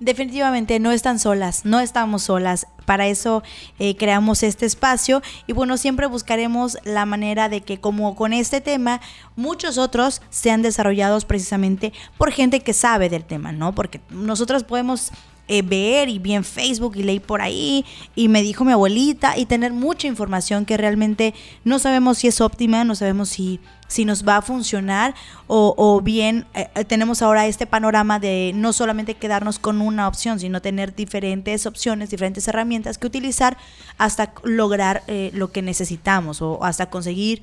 [0.00, 2.68] Definitivamente no están solas, no estamos solas.
[2.84, 3.42] Para eso
[3.80, 8.60] eh, creamos este espacio y bueno, siempre buscaremos la manera de que como con este
[8.60, 9.00] tema,
[9.34, 13.74] muchos otros sean desarrollados precisamente por gente que sabe del tema, ¿no?
[13.74, 15.10] Porque nosotros podemos
[15.48, 17.84] eh, ver y vi en Facebook y leí por ahí
[18.14, 21.34] y me dijo mi abuelita y tener mucha información que realmente
[21.64, 25.14] no sabemos si es óptima, no sabemos si, si nos va a funcionar
[25.46, 30.38] o, bien eh, eh, tenemos ahora este panorama de no solamente quedarnos con una opción,
[30.38, 33.56] sino tener diferentes opciones, diferentes herramientas que utilizar
[33.96, 37.42] hasta lograr lo que necesitamos o hasta conseguir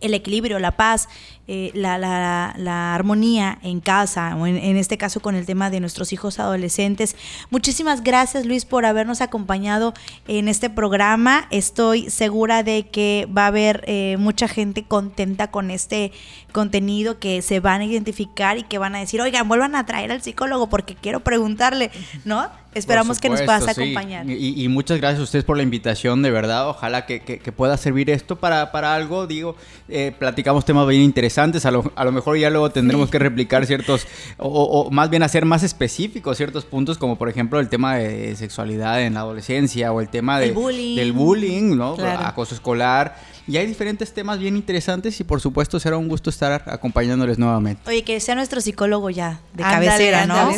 [0.00, 1.08] el equilibrio, la paz,
[1.46, 6.12] eh, la, la, armonía en casa, o en, este caso con el tema de nuestros
[6.14, 7.16] hijos adolescentes.
[7.50, 9.92] Muchísimas gracias Luis por habernos acompañado
[10.26, 11.46] en este programa.
[11.50, 16.12] Estoy segura de que va a haber eh, mucha gente contenta con este
[16.54, 20.12] contenido, que se van a identificar y que van a decir, oigan, vuelvan a traer
[20.12, 21.90] al psicólogo porque quiero preguntarle,
[22.24, 22.48] ¿no?
[22.74, 24.28] Esperamos que nos puedas acompañar.
[24.28, 26.68] Y, muchas gracias a ustedes por la invitación, de verdad.
[26.68, 29.26] Ojalá que, pueda servir esto para, para algo.
[29.26, 29.56] Digo,
[29.88, 31.66] eh, platicamos temas bien interesantes.
[31.66, 34.06] A lo, a lo, mejor ya luego tendremos que replicar ciertos,
[34.38, 39.02] o, más bien hacer más específicos ciertos puntos, como por ejemplo el tema de sexualidad
[39.02, 41.96] en la adolescencia o el tema de, del bullying, ¿no?
[42.00, 43.16] Acoso escolar.
[43.46, 47.82] Y hay diferentes temas bien interesantes y por supuesto será un gusto estar acompañándoles nuevamente.
[47.86, 50.50] Oye, que sea nuestro psicólogo ya, de cabecera, ¿no?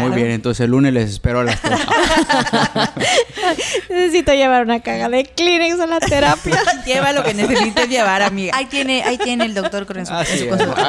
[0.00, 1.80] Muy bien, entonces el lunes les espero a las tres.
[3.90, 6.62] Necesito llevar una caja de Kleenex a la terapia.
[6.86, 8.52] Lleva lo que necesites llevar, amiga.
[8.54, 10.24] Ahí tiene, ahí tiene el doctor con su, ah,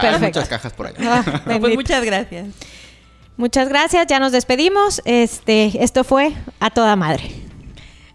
[0.02, 0.98] Hay muchas cajas por allá.
[1.02, 2.48] Ah, pues muchas gracias.
[3.38, 5.02] Muchas gracias, ya nos despedimos.
[5.06, 7.47] Este, esto fue a toda madre.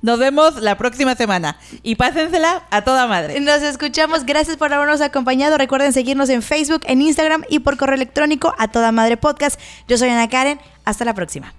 [0.02, 3.40] Nos vemos la próxima semana y pásensela a toda madre.
[3.40, 4.26] Nos escuchamos.
[4.26, 5.56] Gracias por habernos acompañado.
[5.56, 9.60] Recuerden seguirnos en Facebook, en Instagram y por correo electrónico a toda madre podcast.
[9.88, 10.60] Yo soy Ana Karen.
[10.84, 11.54] Hasta la próxima.